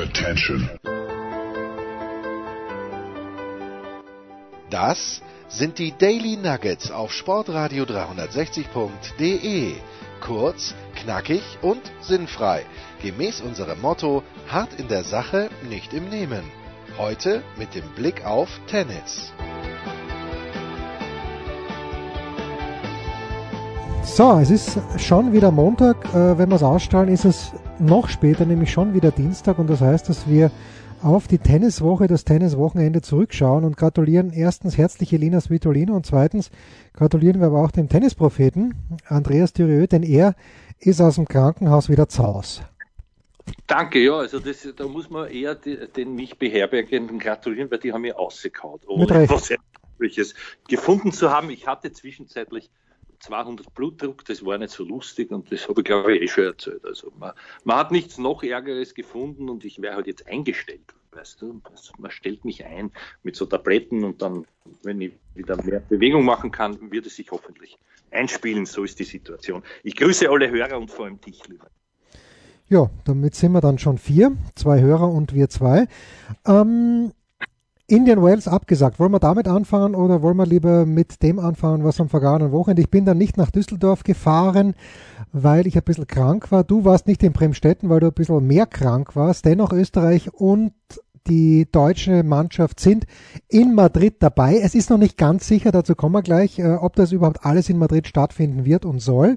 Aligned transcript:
Attention. 0.00 0.70
Das 4.70 5.20
sind 5.48 5.78
die 5.78 5.92
Daily 5.92 6.38
Nuggets 6.38 6.90
auf 6.90 7.12
Sportradio 7.12 7.84
360.de. 7.84 9.74
Kurz, 10.22 10.74
knackig 10.94 11.42
und 11.60 11.82
sinnfrei. 12.00 12.64
Gemäß 13.02 13.42
unserem 13.42 13.82
Motto: 13.82 14.22
hart 14.48 14.72
in 14.80 14.88
der 14.88 15.04
Sache, 15.04 15.50
nicht 15.68 15.92
im 15.92 16.08
Nehmen. 16.08 16.44
Heute 16.96 17.42
mit 17.58 17.74
dem 17.74 17.86
Blick 17.94 18.24
auf 18.24 18.48
Tennis. 18.68 19.34
So, 24.02 24.38
es 24.38 24.50
ist 24.50 24.78
schon 24.96 25.34
wieder 25.34 25.50
Montag. 25.50 26.06
Äh, 26.14 26.38
wenn 26.38 26.48
wir 26.48 26.56
es 26.56 26.62
ausstrahlen, 26.62 27.10
ist 27.10 27.26
es 27.26 27.52
noch 27.80 28.08
später, 28.08 28.46
nämlich 28.46 28.70
schon 28.72 28.94
wieder 28.94 29.10
Dienstag. 29.10 29.58
Und 29.58 29.68
das 29.68 29.80
heißt, 29.80 30.08
dass 30.08 30.28
wir 30.28 30.50
auf 31.02 31.28
die 31.28 31.38
Tenniswoche, 31.38 32.06
das 32.06 32.24
Tenniswochenende 32.24 33.00
zurückschauen 33.00 33.64
und 33.64 33.76
gratulieren 33.76 34.32
erstens 34.32 34.76
herzlich 34.76 35.12
Elina 35.12 35.40
Svitolino 35.40 35.94
und 35.94 36.04
zweitens 36.04 36.50
gratulieren 36.92 37.40
wir 37.40 37.46
aber 37.46 37.62
auch 37.62 37.70
dem 37.70 37.88
Tennispropheten 37.88 38.74
Andreas 39.06 39.52
Thürieu, 39.52 39.86
denn 39.86 40.02
er 40.02 40.34
ist 40.78 41.00
aus 41.00 41.14
dem 41.14 41.26
Krankenhaus 41.26 41.88
wieder 41.88 42.08
zu 42.08 42.22
Hause. 42.22 42.62
Danke, 43.66 43.98
ja, 43.98 44.16
also 44.16 44.38
das, 44.38 44.68
da 44.76 44.86
muss 44.86 45.10
man 45.10 45.28
eher 45.28 45.54
den 45.54 46.14
mich 46.14 46.38
beherbergenden 46.38 47.18
gratulieren, 47.18 47.70
weil 47.70 47.78
die 47.78 47.92
haben 47.92 48.02
mich 48.02 48.14
ausgekaut, 48.14 48.82
ohne 48.86 49.28
was 49.28 49.50
Ähnliches 49.98 50.34
gefunden 50.68 51.12
zu 51.12 51.30
haben. 51.30 51.50
Ich 51.50 51.66
hatte 51.66 51.92
zwischenzeitlich 51.92 52.70
200 53.20 53.72
Blutdruck, 53.74 54.24
das 54.24 54.44
war 54.44 54.58
nicht 54.58 54.72
so 54.72 54.84
lustig 54.84 55.30
und 55.30 55.50
das 55.52 55.68
habe 55.68 55.80
ich 55.80 55.84
glaube 55.84 56.16
ich 56.16 56.22
eh 56.22 56.28
schon 56.28 56.44
erzählt. 56.44 56.84
Also 56.84 57.12
man, 57.18 57.32
man 57.64 57.76
hat 57.76 57.92
nichts 57.92 58.18
noch 58.18 58.42
Ärgeres 58.42 58.94
gefunden 58.94 59.48
und 59.48 59.64
ich 59.64 59.80
wäre 59.80 59.94
halt 59.94 60.06
jetzt 60.06 60.26
eingestellt. 60.26 60.94
Weißt 61.12 61.42
du, 61.42 61.60
man 61.98 62.10
stellt 62.10 62.44
mich 62.44 62.64
ein 62.64 62.92
mit 63.22 63.34
so 63.34 63.44
Tabletten 63.44 64.04
und 64.04 64.22
dann, 64.22 64.46
wenn 64.84 65.00
ich 65.00 65.12
wieder 65.34 65.60
mehr 65.62 65.80
Bewegung 65.80 66.24
machen 66.24 66.52
kann, 66.52 66.90
wird 66.92 67.06
es 67.06 67.16
sich 67.16 67.30
hoffentlich 67.30 67.78
einspielen. 68.10 68.64
So 68.64 68.84
ist 68.84 68.98
die 68.98 69.04
Situation. 69.04 69.62
Ich 69.82 69.96
grüße 69.96 70.30
alle 70.30 70.50
Hörer 70.50 70.78
und 70.78 70.90
vor 70.90 71.06
allem 71.06 71.20
dich, 71.20 71.46
lieber. 71.48 71.66
Ja, 72.68 72.88
damit 73.04 73.34
sind 73.34 73.52
wir 73.52 73.60
dann 73.60 73.78
schon 73.78 73.98
vier, 73.98 74.36
zwei 74.54 74.80
Hörer 74.80 75.10
und 75.10 75.34
wir 75.34 75.48
zwei. 75.48 75.88
Ähm, 76.46 77.12
Indian 77.90 78.22
Wells 78.22 78.46
abgesagt. 78.46 79.00
Wollen 79.00 79.10
wir 79.10 79.18
damit 79.18 79.48
anfangen 79.48 79.96
oder 79.96 80.22
wollen 80.22 80.36
wir 80.36 80.46
lieber 80.46 80.86
mit 80.86 81.22
dem 81.22 81.40
anfangen, 81.40 81.82
was 81.82 82.00
am 82.00 82.08
vergangenen 82.08 82.52
Wochenende? 82.52 82.82
Ich 82.82 82.90
bin 82.90 83.04
dann 83.04 83.18
nicht 83.18 83.36
nach 83.36 83.50
Düsseldorf 83.50 84.04
gefahren, 84.04 84.74
weil 85.32 85.66
ich 85.66 85.76
ein 85.76 85.82
bisschen 85.82 86.06
krank 86.06 86.52
war. 86.52 86.62
Du 86.62 86.84
warst 86.84 87.08
nicht 87.08 87.22
in 87.24 87.32
Bremstetten, 87.32 87.88
weil 87.88 88.00
du 88.00 88.06
ein 88.06 88.12
bisschen 88.12 88.46
mehr 88.46 88.66
krank 88.66 89.16
warst. 89.16 89.44
Dennoch 89.44 89.72
Österreich 89.72 90.32
und 90.32 90.72
die 91.26 91.66
deutsche 91.70 92.22
Mannschaft 92.22 92.78
sind 92.78 93.06
in 93.48 93.74
Madrid 93.74 94.16
dabei. 94.20 94.58
Es 94.58 94.74
ist 94.74 94.90
noch 94.90 94.98
nicht 94.98 95.18
ganz 95.18 95.48
sicher, 95.48 95.72
dazu 95.72 95.94
kommen 95.94 96.14
wir 96.14 96.22
gleich, 96.22 96.58
äh, 96.58 96.74
ob 96.74 96.94
das 96.94 97.12
überhaupt 97.12 97.44
alles 97.44 97.68
in 97.68 97.78
Madrid 97.78 98.06
stattfinden 98.06 98.64
wird 98.64 98.84
und 98.84 99.00
soll. 99.00 99.36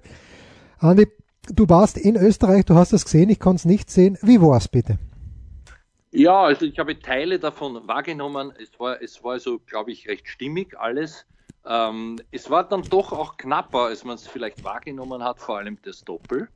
Andi, 0.78 1.08
du 1.52 1.68
warst 1.70 1.98
in 1.98 2.16
Österreich, 2.16 2.66
du 2.66 2.76
hast 2.76 2.94
es 2.94 3.06
gesehen, 3.06 3.30
ich 3.30 3.40
konnte 3.40 3.62
es 3.62 3.66
nicht 3.66 3.90
sehen. 3.90 4.18
Wie 4.22 4.40
war 4.42 4.58
es 4.58 4.68
bitte? 4.68 5.00
Ja, 6.16 6.44
also 6.44 6.66
ich 6.66 6.78
habe 6.78 7.00
Teile 7.02 7.40
davon 7.40 7.88
wahrgenommen. 7.88 8.54
Es 8.60 8.80
war, 8.80 9.02
es 9.02 9.24
war 9.24 9.40
so, 9.40 9.60
glaube 9.60 9.92
ich, 9.92 10.08
recht 10.08 10.28
stimmig 10.28 10.78
alles. 10.80 11.26
Ähm, 11.66 12.22
es 12.32 12.50
war 12.52 12.68
dann 12.68 12.88
doch 12.90 13.12
auch 13.14 13.38
knapper, 13.38 13.86
als 13.86 14.04
man 14.04 14.16
es 14.16 14.28
vielleicht 14.28 14.64
wahrgenommen 14.64 15.24
hat, 15.24 15.40
vor 15.42 15.58
allem 15.58 15.80
das 15.82 16.04
Doppel. 16.04 16.50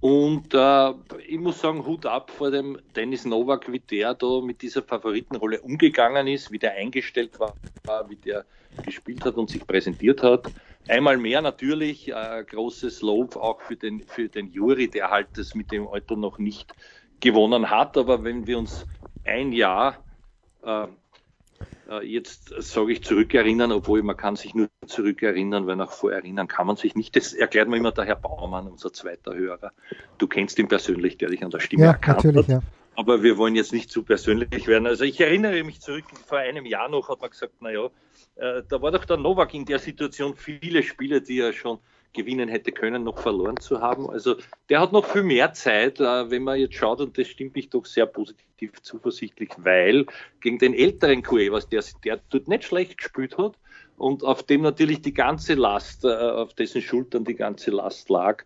Und 0.00 0.54
äh, 0.54 0.94
ich 1.28 1.38
muss 1.38 1.60
sagen, 1.60 1.86
Hut 1.86 2.06
ab 2.06 2.30
vor 2.32 2.50
dem 2.50 2.78
Dennis 2.96 3.24
Novak, 3.24 3.70
wie 3.72 3.80
der 3.80 4.14
da 4.14 4.40
mit 4.42 4.62
dieser 4.62 4.82
Favoritenrolle 4.82 5.60
umgegangen 5.62 6.26
ist, 6.28 6.50
wie 6.52 6.58
der 6.58 6.74
eingestellt 6.74 7.38
war, 7.40 7.56
wie 8.08 8.16
der 8.16 8.46
gespielt 8.82 9.24
hat 9.24 9.36
und 9.36 9.50
sich 9.50 9.66
präsentiert 9.66 10.22
hat. 10.22 10.52
Einmal 10.88 11.18
mehr 11.18 11.42
natürlich, 11.42 12.08
äh, 12.08 12.44
großes 12.44 13.02
Lob 13.02 13.36
auch 13.36 13.60
für 13.60 13.76
den, 13.76 14.04
für 14.06 14.28
den 14.28 14.48
Juri, 14.48 14.90
der 14.90 15.10
halt 15.10 15.36
das 15.38 15.54
mit 15.54 15.70
dem 15.72 15.88
Alter 15.88 16.16
noch 16.16 16.38
nicht 16.38 16.74
gewonnen 17.20 17.70
hat. 17.70 17.96
Aber 17.96 18.24
wenn 18.24 18.46
wir 18.46 18.58
uns 18.58 18.86
ein 19.24 19.52
Jahr 19.52 19.98
äh, 20.62 20.86
äh, 21.88 22.06
jetzt 22.06 22.52
sage 22.58 22.92
ich 22.92 23.02
zurückerinnern, 23.02 23.72
obwohl 23.72 24.02
man 24.02 24.16
kann 24.16 24.36
sich 24.36 24.54
nur 24.54 24.68
zurückerinnern, 24.86 25.66
weil 25.66 25.76
nach 25.76 25.90
vorerinnern 25.90 26.46
kann 26.46 26.66
man 26.66 26.76
sich 26.76 26.94
nicht. 26.94 27.16
Das 27.16 27.32
erklärt 27.32 27.68
mir 27.68 27.76
immer 27.76 27.92
der 27.92 28.04
Herr 28.04 28.16
Baumann, 28.16 28.66
unser 28.68 28.92
zweiter 28.92 29.34
Hörer. 29.34 29.72
Du 30.18 30.26
kennst 30.26 30.58
ihn 30.58 30.68
persönlich, 30.68 31.16
der 31.16 31.30
dich 31.30 31.42
an 31.42 31.50
der 31.50 31.60
Stimme 31.60 31.84
ja, 31.84 31.90
erkannt 31.92 32.24
natürlich, 32.24 32.48
hat. 32.48 32.62
Ja. 32.62 32.62
Aber 32.94 33.22
wir 33.22 33.38
wollen 33.38 33.54
jetzt 33.54 33.72
nicht 33.72 33.90
zu 33.90 34.02
persönlich 34.02 34.66
werden. 34.66 34.86
Also 34.86 35.04
ich 35.04 35.20
erinnere 35.20 35.62
mich 35.62 35.80
zurück, 35.80 36.04
vor 36.26 36.38
einem 36.38 36.66
Jahr 36.66 36.88
noch 36.88 37.08
hat 37.08 37.20
man 37.20 37.30
gesagt, 37.30 37.54
na 37.60 37.70
ja, 37.70 37.86
äh, 38.36 38.62
da 38.68 38.82
war 38.82 38.90
doch 38.90 39.04
der 39.04 39.16
Novak 39.16 39.54
in 39.54 39.64
der 39.64 39.78
Situation 39.78 40.34
viele 40.34 40.82
Spiele, 40.82 41.22
die 41.22 41.38
er 41.38 41.52
schon 41.52 41.78
gewinnen 42.12 42.48
hätte 42.48 42.72
können, 42.72 43.04
noch 43.04 43.18
verloren 43.18 43.58
zu 43.58 43.80
haben. 43.80 44.08
Also 44.08 44.36
der 44.68 44.80
hat 44.80 44.92
noch 44.92 45.04
viel 45.04 45.22
mehr 45.22 45.52
Zeit, 45.52 46.00
äh, 46.00 46.30
wenn 46.30 46.42
man 46.42 46.58
jetzt 46.58 46.74
schaut, 46.74 47.00
und 47.00 47.16
das 47.18 47.28
stimmt 47.28 47.54
mich 47.54 47.70
doch 47.70 47.86
sehr 47.86 48.06
positiv 48.06 48.82
zuversichtlich, 48.82 49.50
weil 49.58 50.06
gegen 50.40 50.58
den 50.58 50.74
älteren 50.74 51.22
Cuevas, 51.22 51.68
der, 51.68 51.84
der 52.04 52.20
dort 52.30 52.48
nicht 52.48 52.64
schlecht 52.64 52.98
gespielt 52.98 53.38
hat 53.38 53.58
und 53.96 54.24
auf 54.24 54.42
dem 54.42 54.62
natürlich 54.62 55.02
die 55.02 55.14
ganze 55.14 55.54
Last, 55.54 56.04
äh, 56.04 56.08
auf 56.08 56.54
dessen 56.54 56.82
Schultern 56.82 57.24
die 57.24 57.34
ganze 57.34 57.70
Last 57.70 58.08
lag, 58.08 58.44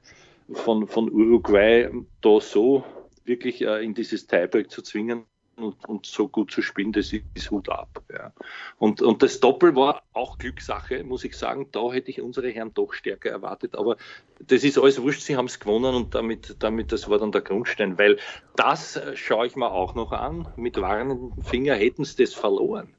von, 0.50 0.86
von 0.86 1.10
Uruguay 1.10 1.88
da 2.20 2.40
so 2.40 2.84
wirklich 3.24 3.62
äh, 3.62 3.84
in 3.84 3.94
dieses 3.94 4.26
Tiebreak 4.26 4.70
zu 4.70 4.82
zwingen, 4.82 5.24
und, 5.56 5.88
und, 5.88 6.06
so 6.06 6.28
gut 6.28 6.50
zu 6.50 6.62
spielen, 6.62 6.92
das 6.92 7.12
ist 7.12 7.50
Hut 7.50 7.68
ab. 7.68 8.02
Ja. 8.12 8.32
Und, 8.78 9.02
und 9.02 9.22
das 9.22 9.40
Doppel 9.40 9.76
war 9.76 10.02
auch 10.12 10.38
Glückssache, 10.38 11.04
muss 11.04 11.24
ich 11.24 11.36
sagen. 11.36 11.68
Da 11.72 11.92
hätte 11.92 12.10
ich 12.10 12.20
unsere 12.20 12.48
Herren 12.48 12.74
doch 12.74 12.92
stärker 12.92 13.30
erwartet. 13.30 13.76
Aber 13.76 13.96
das 14.40 14.64
ist 14.64 14.78
alles 14.78 15.00
wurscht, 15.00 15.22
sie 15.22 15.36
haben 15.36 15.46
es 15.46 15.60
gewonnen 15.60 15.94
und 15.94 16.14
damit, 16.14 16.56
damit, 16.60 16.92
das 16.92 17.08
war 17.08 17.18
dann 17.18 17.32
der 17.32 17.42
Grundstein. 17.42 17.98
Weil 17.98 18.18
das 18.56 18.96
äh, 18.96 19.16
schaue 19.16 19.46
ich 19.46 19.56
mir 19.56 19.70
auch 19.70 19.94
noch 19.94 20.12
an. 20.12 20.48
Mit 20.56 20.80
warnenden 20.80 21.42
Finger 21.42 21.74
hätten 21.74 22.04
sie 22.04 22.22
das 22.22 22.34
verloren. 22.34 22.94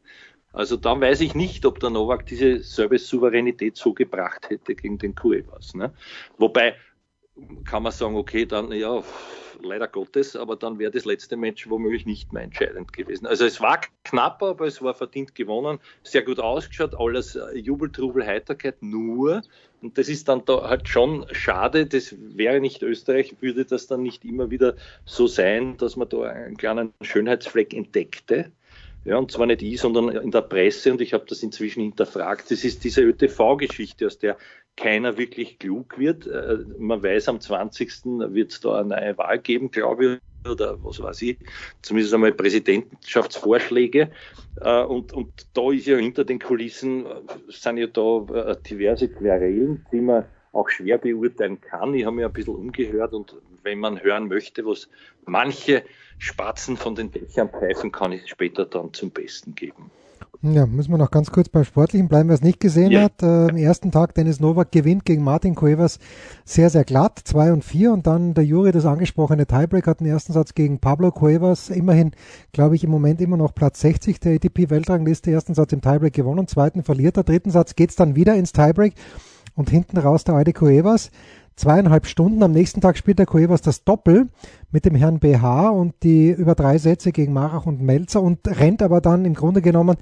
Also 0.53 0.77
da 0.77 0.99
weiß 0.99 1.21
ich 1.21 1.33
nicht, 1.33 1.65
ob 1.65 1.79
der 1.79 1.89
Novak 1.89 2.27
diese 2.27 2.63
Service-Souveränität 2.63 3.75
so 3.75 3.93
gebracht 3.93 4.51
hätte 4.51 4.75
gegen 4.75 4.99
den 4.99 5.15
Cuevas. 5.15 5.73
Ne? 5.73 5.93
Wobei 6.37 6.75
kann 7.65 7.83
man 7.83 7.91
sagen, 7.91 8.15
okay, 8.15 8.45
dann 8.45 8.71
ja, 8.71 9.03
leider 9.61 9.87
Gottes, 9.87 10.35
aber 10.35 10.55
dann 10.55 10.79
wäre 10.79 10.91
das 10.91 11.05
letzte 11.05 11.37
Match 11.37 11.69
womöglich 11.69 12.05
nicht 12.05 12.33
mehr 12.33 12.43
entscheidend 12.43 12.93
gewesen. 12.93 13.25
Also 13.25 13.45
es 13.45 13.61
war 13.61 13.81
knapper, 14.03 14.47
aber 14.47 14.67
es 14.67 14.81
war 14.81 14.93
verdient 14.93 15.35
gewonnen, 15.35 15.79
sehr 16.03 16.23
gut 16.23 16.39
ausgeschaut, 16.39 16.95
alles 16.95 17.35
äh, 17.35 17.57
Jubeltrubel, 17.57 18.25
Heiterkeit, 18.25 18.81
nur, 18.81 19.41
und 19.81 19.97
das 19.97 20.09
ist 20.09 20.27
dann 20.27 20.45
da 20.45 20.69
halt 20.69 20.87
schon 20.87 21.25
schade, 21.31 21.85
das 21.85 22.15
wäre 22.17 22.59
nicht 22.59 22.83
Österreich, 22.83 23.35
würde 23.41 23.65
das 23.65 23.87
dann 23.87 24.03
nicht 24.03 24.23
immer 24.25 24.49
wieder 24.49 24.75
so 25.05 25.27
sein, 25.27 25.77
dass 25.77 25.95
man 25.95 26.09
da 26.09 26.21
einen 26.21 26.57
kleinen 26.57 26.93
Schönheitsfleck 27.01 27.73
entdeckte. 27.73 28.51
Ja, 29.05 29.17
und 29.17 29.31
zwar 29.31 29.47
nicht 29.47 29.61
ich, 29.61 29.81
sondern 29.81 30.07
in 30.07 30.31
der 30.31 30.43
Presse, 30.43 30.93
und 30.93 31.01
ich 31.01 31.13
habe 31.13 31.25
das 31.27 31.43
inzwischen 31.43 31.81
hinterfragt. 31.81 32.49
Das 32.49 32.63
ist 32.63 32.85
diese 32.85 33.01
ÖTV-Geschichte, 33.01 34.07
aus 34.07 34.17
der 34.17 34.37
keiner 34.75 35.17
wirklich 35.17 35.59
klug 35.59 35.97
wird. 35.97 36.27
Äh, 36.27 36.59
man 36.77 37.03
weiß, 37.03 37.29
am 37.29 37.39
20. 37.39 38.05
wird 38.33 38.51
es 38.51 38.59
da 38.61 38.79
eine 38.79 38.89
neue 38.89 39.17
Wahl 39.17 39.39
geben, 39.39 39.71
glaube 39.71 40.19
ich, 40.45 40.51
oder 40.51 40.77
was 40.83 41.01
weiß 41.01 41.21
ich, 41.21 41.37
zumindest 41.81 42.13
einmal 42.13 42.33
Präsidentschaftsvorschläge. 42.33 44.11
Äh, 44.61 44.83
und, 44.83 45.13
und 45.13 45.47
da 45.53 45.71
ist 45.71 45.87
ja 45.87 45.97
hinter 45.97 46.25
den 46.25 46.39
Kulissen, 46.39 47.05
äh, 47.05 47.09
sind 47.47 47.77
ja 47.77 47.87
da 47.87 48.55
diverse 48.55 49.09
Querelen, 49.09 49.85
die 49.91 50.01
man 50.01 50.25
auch 50.51 50.69
schwer 50.69 50.97
beurteilen 50.97 51.59
kann. 51.61 51.93
Ich 51.93 52.05
habe 52.05 52.15
mir 52.15 52.27
ein 52.27 52.33
bisschen 52.33 52.55
umgehört 52.55 53.13
und 53.13 53.35
wenn 53.63 53.79
man 53.79 54.01
hören 54.01 54.27
möchte, 54.27 54.65
was 54.65 54.87
manche 55.25 55.83
Spatzen 56.19 56.77
von 56.77 56.95
den 56.95 57.11
Dächern 57.11 57.49
pfeifen, 57.49 57.91
kann 57.91 58.11
ich 58.11 58.27
später 58.27 58.65
dann 58.65 58.93
zum 58.93 59.09
Besten 59.09 59.55
geben. 59.55 59.91
Ja, 60.41 60.65
müssen 60.65 60.91
wir 60.91 60.97
noch 60.97 61.11
ganz 61.11 61.31
kurz 61.31 61.49
beim 61.49 61.63
Sportlichen 61.63 62.07
bleiben, 62.07 62.29
wer 62.29 62.35
es 62.35 62.41
nicht 62.41 62.59
gesehen 62.59 62.91
ja. 62.91 63.03
hat. 63.03 63.23
Äh, 63.23 63.49
Am 63.49 63.57
ersten 63.57 63.91
Tag 63.91 64.13
Dennis 64.13 64.39
Novak 64.39 64.71
gewinnt 64.71 65.05
gegen 65.05 65.23
Martin 65.23 65.55
Cuevas 65.55 65.99
sehr, 66.45 66.69
sehr 66.69 66.83
glatt, 66.83 67.19
2 67.23 67.53
und 67.53 67.63
4 67.63 67.93
und 67.93 68.07
dann 68.07 68.33
der 68.33 68.43
Jury, 68.43 68.71
das 68.71 68.85
angesprochene 68.85 69.45
Tiebreak, 69.45 69.87
hat 69.87 69.99
den 69.99 70.07
ersten 70.07 70.33
Satz 70.33 70.53
gegen 70.53 70.79
Pablo 70.79 71.11
Cuevas, 71.11 71.69
immerhin, 71.69 72.11
glaube 72.51 72.75
ich, 72.75 72.83
im 72.83 72.91
Moment 72.91 73.21
immer 73.21 73.37
noch 73.37 73.55
Platz 73.55 73.79
60 73.81 74.19
der 74.19 74.35
ATP-Weltrangliste, 74.35 75.31
ersten 75.31 75.53
Satz 75.53 75.71
im 75.71 75.81
Tiebreak 75.81 76.13
gewonnen, 76.13 76.47
zweiten 76.47 76.83
verliert 76.83 77.17
er, 77.17 77.23
dritten 77.23 77.51
Satz 77.51 77.75
geht's 77.75 77.95
dann 77.95 78.15
wieder 78.15 78.35
ins 78.35 78.51
Tiebreak. 78.51 78.93
Und 79.55 79.69
hinten 79.69 79.99
raus 79.99 80.23
der 80.23 80.33
alte 80.33 80.51
Cuevas, 80.51 81.11
zweieinhalb 81.55 82.05
Stunden. 82.05 82.43
Am 82.43 82.51
nächsten 82.51 82.81
Tag 82.81 82.97
spielt 82.97 83.19
der 83.19 83.25
Cuevas 83.25 83.61
das 83.61 83.83
Doppel 83.83 84.29
mit 84.71 84.85
dem 84.85 84.95
Herrn 84.95 85.19
BH 85.19 85.69
und 85.69 85.95
die 86.03 86.29
über 86.29 86.55
drei 86.55 86.77
Sätze 86.77 87.11
gegen 87.11 87.33
Marach 87.33 87.65
und 87.65 87.81
Melzer 87.81 88.21
und 88.21 88.39
rennt 88.47 88.81
aber 88.81 89.01
dann 89.01 89.25
im 89.25 89.33
Grunde 89.33 89.61
genommen, 89.61 89.97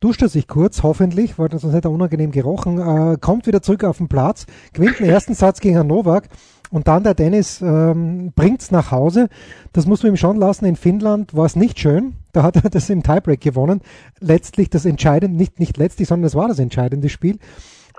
duscht 0.00 0.22
er 0.22 0.28
sich 0.28 0.48
kurz, 0.48 0.82
hoffentlich, 0.82 1.38
weil 1.38 1.50
sonst 1.50 1.74
hätte 1.74 1.88
er 1.88 1.92
unangenehm 1.92 2.30
gerochen, 2.30 2.78
äh, 2.78 3.16
kommt 3.20 3.46
wieder 3.46 3.62
zurück 3.62 3.84
auf 3.84 3.98
den 3.98 4.08
Platz, 4.08 4.46
gewinnt 4.72 4.98
den 4.98 5.06
ersten 5.06 5.34
Satz 5.34 5.60
gegen 5.60 5.74
Herrn 5.74 5.86
Novak 5.86 6.28
und 6.70 6.88
dann 6.88 7.02
der 7.02 7.14
Dennis 7.14 7.60
ähm, 7.60 8.32
bringt's 8.34 8.70
nach 8.70 8.90
Hause. 8.90 9.28
Das 9.72 9.86
muss 9.86 10.02
man 10.02 10.12
ihm 10.12 10.16
schon 10.16 10.36
lassen. 10.36 10.64
In 10.64 10.76
Finnland 10.76 11.34
war 11.34 11.44
es 11.44 11.56
nicht 11.56 11.80
schön. 11.80 12.14
Da 12.32 12.42
hat 12.44 12.56
er 12.56 12.70
das 12.70 12.88
im 12.90 13.02
Tiebreak 13.02 13.40
gewonnen. 13.40 13.80
Letztlich 14.20 14.70
das 14.70 14.84
entscheidende, 14.84 15.36
nicht, 15.36 15.58
nicht 15.58 15.76
letztlich, 15.76 16.08
sondern 16.08 16.26
es 16.26 16.34
war 16.34 16.48
das 16.48 16.60
entscheidende 16.60 17.08
Spiel. 17.08 17.38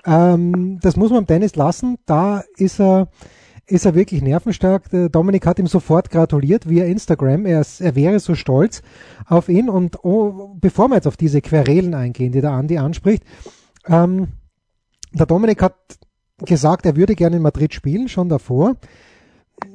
Ähm, 0.04 0.78
das 0.80 0.96
muss 0.96 1.10
man 1.10 1.26
Dennis 1.26 1.56
lassen. 1.56 1.98
Da 2.06 2.42
ist 2.56 2.80
er, 2.80 3.08
ist 3.66 3.86
er 3.86 3.94
wirklich 3.94 4.22
nervenstark. 4.22 4.90
Der 4.90 5.08
Dominik 5.08 5.46
hat 5.46 5.58
ihm 5.58 5.66
sofort 5.66 6.10
gratuliert 6.10 6.68
via 6.68 6.84
Instagram. 6.84 7.46
Er, 7.46 7.64
er 7.78 7.94
wäre 7.94 8.20
so 8.20 8.34
stolz 8.34 8.82
auf 9.26 9.48
ihn. 9.48 9.68
Und 9.68 10.04
oh, 10.04 10.54
bevor 10.60 10.88
wir 10.88 10.96
jetzt 10.96 11.06
auf 11.06 11.16
diese 11.16 11.40
Querelen 11.40 11.94
eingehen, 11.94 12.32
die 12.32 12.40
der 12.40 12.52
Andi 12.52 12.78
anspricht, 12.78 13.24
ähm, 13.86 14.28
der 15.12 15.26
Dominik 15.26 15.62
hat 15.62 15.76
gesagt, 16.38 16.86
er 16.86 16.96
würde 16.96 17.14
gerne 17.14 17.36
in 17.36 17.42
Madrid 17.42 17.74
spielen, 17.74 18.08
schon 18.08 18.28
davor. 18.28 18.76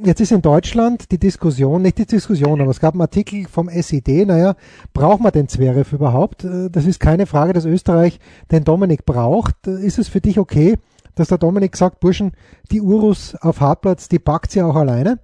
Jetzt 0.03 0.21
ist 0.21 0.31
in 0.31 0.41
Deutschland 0.41 1.11
die 1.11 1.17
Diskussion, 1.17 1.81
nicht 1.81 1.97
die 1.97 2.05
Diskussion, 2.05 2.61
aber 2.61 2.71
es 2.71 2.79
gab 2.79 2.93
einen 2.93 3.01
Artikel 3.01 3.47
vom 3.47 3.69
SID, 3.69 4.27
naja, 4.27 4.55
braucht 4.93 5.21
man 5.21 5.31
den 5.31 5.47
Zverev 5.47 5.93
überhaupt? 5.93 6.43
Äh, 6.43 6.69
das 6.69 6.85
ist 6.85 6.99
keine 6.99 7.25
Frage, 7.25 7.53
dass 7.53 7.65
Österreich 7.65 8.19
den 8.51 8.63
Dominik 8.63 9.05
braucht. 9.05 9.67
Äh, 9.67 9.85
ist 9.85 9.97
es 9.97 10.07
für 10.07 10.21
dich 10.21 10.39
okay, 10.39 10.77
dass 11.15 11.29
der 11.29 11.37
Dominik 11.37 11.75
sagt, 11.75 11.99
Burschen, 11.99 12.33
die 12.71 12.81
Urus 12.81 13.35
auf 13.35 13.59
Hartplatz, 13.59 14.07
die 14.07 14.19
packt 14.19 14.51
sie 14.51 14.61
auch 14.61 14.75
alleine? 14.75 15.19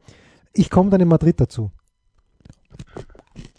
Ich 0.53 0.69
komme 0.69 0.89
dann 0.89 1.01
in 1.01 1.07
Madrid 1.07 1.39
dazu. 1.39 1.71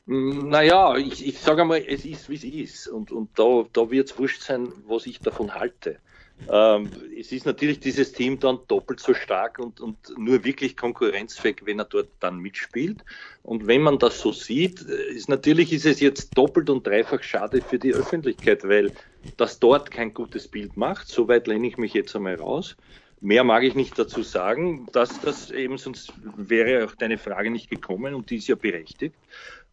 Naja, 0.07 0.97
ich, 0.97 1.27
ich 1.27 1.39
sage 1.39 1.63
einmal, 1.63 1.83
es 1.87 2.05
ist, 2.05 2.29
wie 2.29 2.35
es 2.35 2.45
ist. 2.45 2.89
Und, 2.89 3.11
und 3.11 3.31
da, 3.39 3.65
da 3.73 3.91
wird 3.91 4.11
es 4.11 4.19
wurscht 4.19 4.43
sein, 4.43 4.69
was 4.87 5.07
ich 5.07 5.21
davon 5.21 5.55
halte. 5.55 5.99
Ähm, 6.47 6.93
es 7.19 7.33
ist 7.33 7.47
natürlich 7.47 7.81
dieses 7.81 8.13
Team 8.13 8.39
dann 8.39 8.59
doppelt 8.69 9.01
so 9.01 9.15
stark 9.15 9.59
und, 9.59 9.81
und 9.81 9.97
nur 10.19 10.45
wirklich 10.45 10.77
konkurrenzfähig, 10.77 11.63
wenn 11.65 11.79
er 11.79 11.87
dort 11.87 12.11
dann 12.21 12.39
mitspielt. 12.39 13.05
Und 13.43 13.67
wenn 13.67 13.81
man 13.81 13.99
das 13.99 14.21
so 14.21 14.33
sieht, 14.33 14.83
ist 14.83 15.29
natürlich 15.29 15.73
ist 15.73 15.87
es 15.87 16.01
jetzt 16.01 16.37
doppelt 16.37 16.69
und 16.69 16.87
dreifach 16.87 17.23
schade 17.23 17.63
für 17.63 17.79
die 17.79 17.95
Öffentlichkeit, 17.95 18.63
weil 18.65 18.93
das 19.37 19.59
dort 19.59 19.91
kein 19.91 20.13
gutes 20.13 20.49
Bild 20.49 20.77
macht. 20.77 21.09
Soweit 21.09 21.47
lehne 21.47 21.67
ich 21.67 21.79
mich 21.79 21.95
jetzt 21.95 22.15
einmal 22.15 22.37
raus. 22.37 22.77
Mehr 23.21 23.43
mag 23.43 23.63
ich 23.63 23.75
nicht 23.75 23.99
dazu 23.99 24.23
sagen, 24.23 24.87
dass 24.93 25.19
das 25.21 25.51
eben, 25.51 25.79
sonst 25.79 26.13
wäre 26.37 26.85
auch 26.85 26.95
deine 26.95 27.17
Frage 27.17 27.51
nicht 27.51 27.71
gekommen 27.71 28.15
und 28.15 28.29
die 28.29 28.37
ist 28.37 28.49
ja 28.49 28.55
berechtigt. 28.55 29.17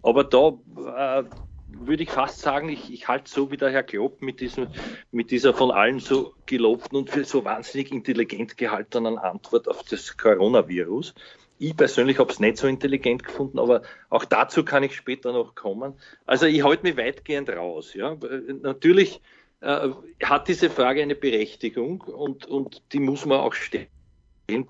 Aber 0.02 0.24
da 0.24 0.58
äh, 1.19 1.24
würde 1.88 2.04
ich 2.04 2.10
fast 2.10 2.39
sagen, 2.39 2.69
ich, 2.69 2.92
ich 2.92 3.07
halte 3.07 3.30
so 3.30 3.51
wie 3.51 3.57
der 3.57 3.72
Herr 3.72 3.83
Klopp 3.83 4.22
mit, 4.22 4.39
diesem, 4.39 4.68
mit 5.12 5.31
dieser 5.31 5.54
von 5.54 5.72
allen 5.72 6.00
so 6.00 6.33
gelobten 6.45 6.98
und 6.98 7.10
für 7.10 7.24
so 7.24 7.45
wahnsinnig 7.45 7.92
intelligent 7.92 8.57
gehaltenen 8.57 9.18
Antwort 9.18 9.68
auf 9.68 9.83
das 9.83 10.18
Coronavirus. 10.18 11.13
Ich 11.60 11.78
persönlich 11.78 12.18
habe 12.18 12.31
es 12.31 12.39
nicht 12.39 12.57
so 12.57 12.68
intelligent 12.68 13.24
gefunden, 13.24 13.60
aber 13.60 13.83
auch 14.10 14.25
dazu 14.25 14.66
kann 14.66 14.83
ich 14.83 14.95
später 14.95 15.31
noch 15.31 15.54
kommen. 15.54 15.94
Also 16.25 16.48
ich 16.48 16.63
halte 16.63 16.83
mich 16.83 16.98
weitgehend 16.98 17.50
raus. 17.50 17.94
Ja. 17.94 18.18
Natürlich 18.62 19.22
äh, 19.62 19.89
hat 20.24 20.48
diese 20.48 20.69
Frage 20.69 21.04
eine 21.04 21.16
Berechtigung 21.16 22.01
und, 22.01 22.48
und 22.48 22.81
die 22.94 23.00
muss 23.00 23.25
man 23.25 23.39
auch 23.39 23.54
stellen 23.54 23.88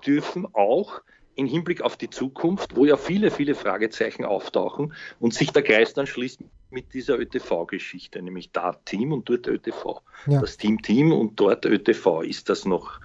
dürfen, 0.04 0.46
auch 0.54 1.00
im 1.34 1.46
Hinblick 1.46 1.80
auf 1.80 1.96
die 1.96 2.10
Zukunft, 2.10 2.76
wo 2.76 2.84
ja 2.84 2.96
viele, 2.96 3.30
viele 3.30 3.54
Fragezeichen 3.54 4.24
auftauchen 4.24 4.92
und 5.18 5.32
sich 5.32 5.50
der 5.50 5.62
Kreis 5.62 5.94
dann 5.94 6.06
schließt 6.06 6.42
mit 6.72 6.94
dieser 6.94 7.18
ÖTV-Geschichte, 7.18 8.22
nämlich 8.22 8.50
da 8.52 8.72
Team 8.84 9.12
und 9.12 9.28
dort 9.28 9.46
ÖTV. 9.46 10.02
Ja. 10.26 10.40
Das 10.40 10.56
Team 10.56 10.82
Team 10.82 11.12
und 11.12 11.38
dort 11.38 11.64
ÖTV. 11.64 12.22
Ist 12.22 12.48
das 12.48 12.64
noch 12.64 13.00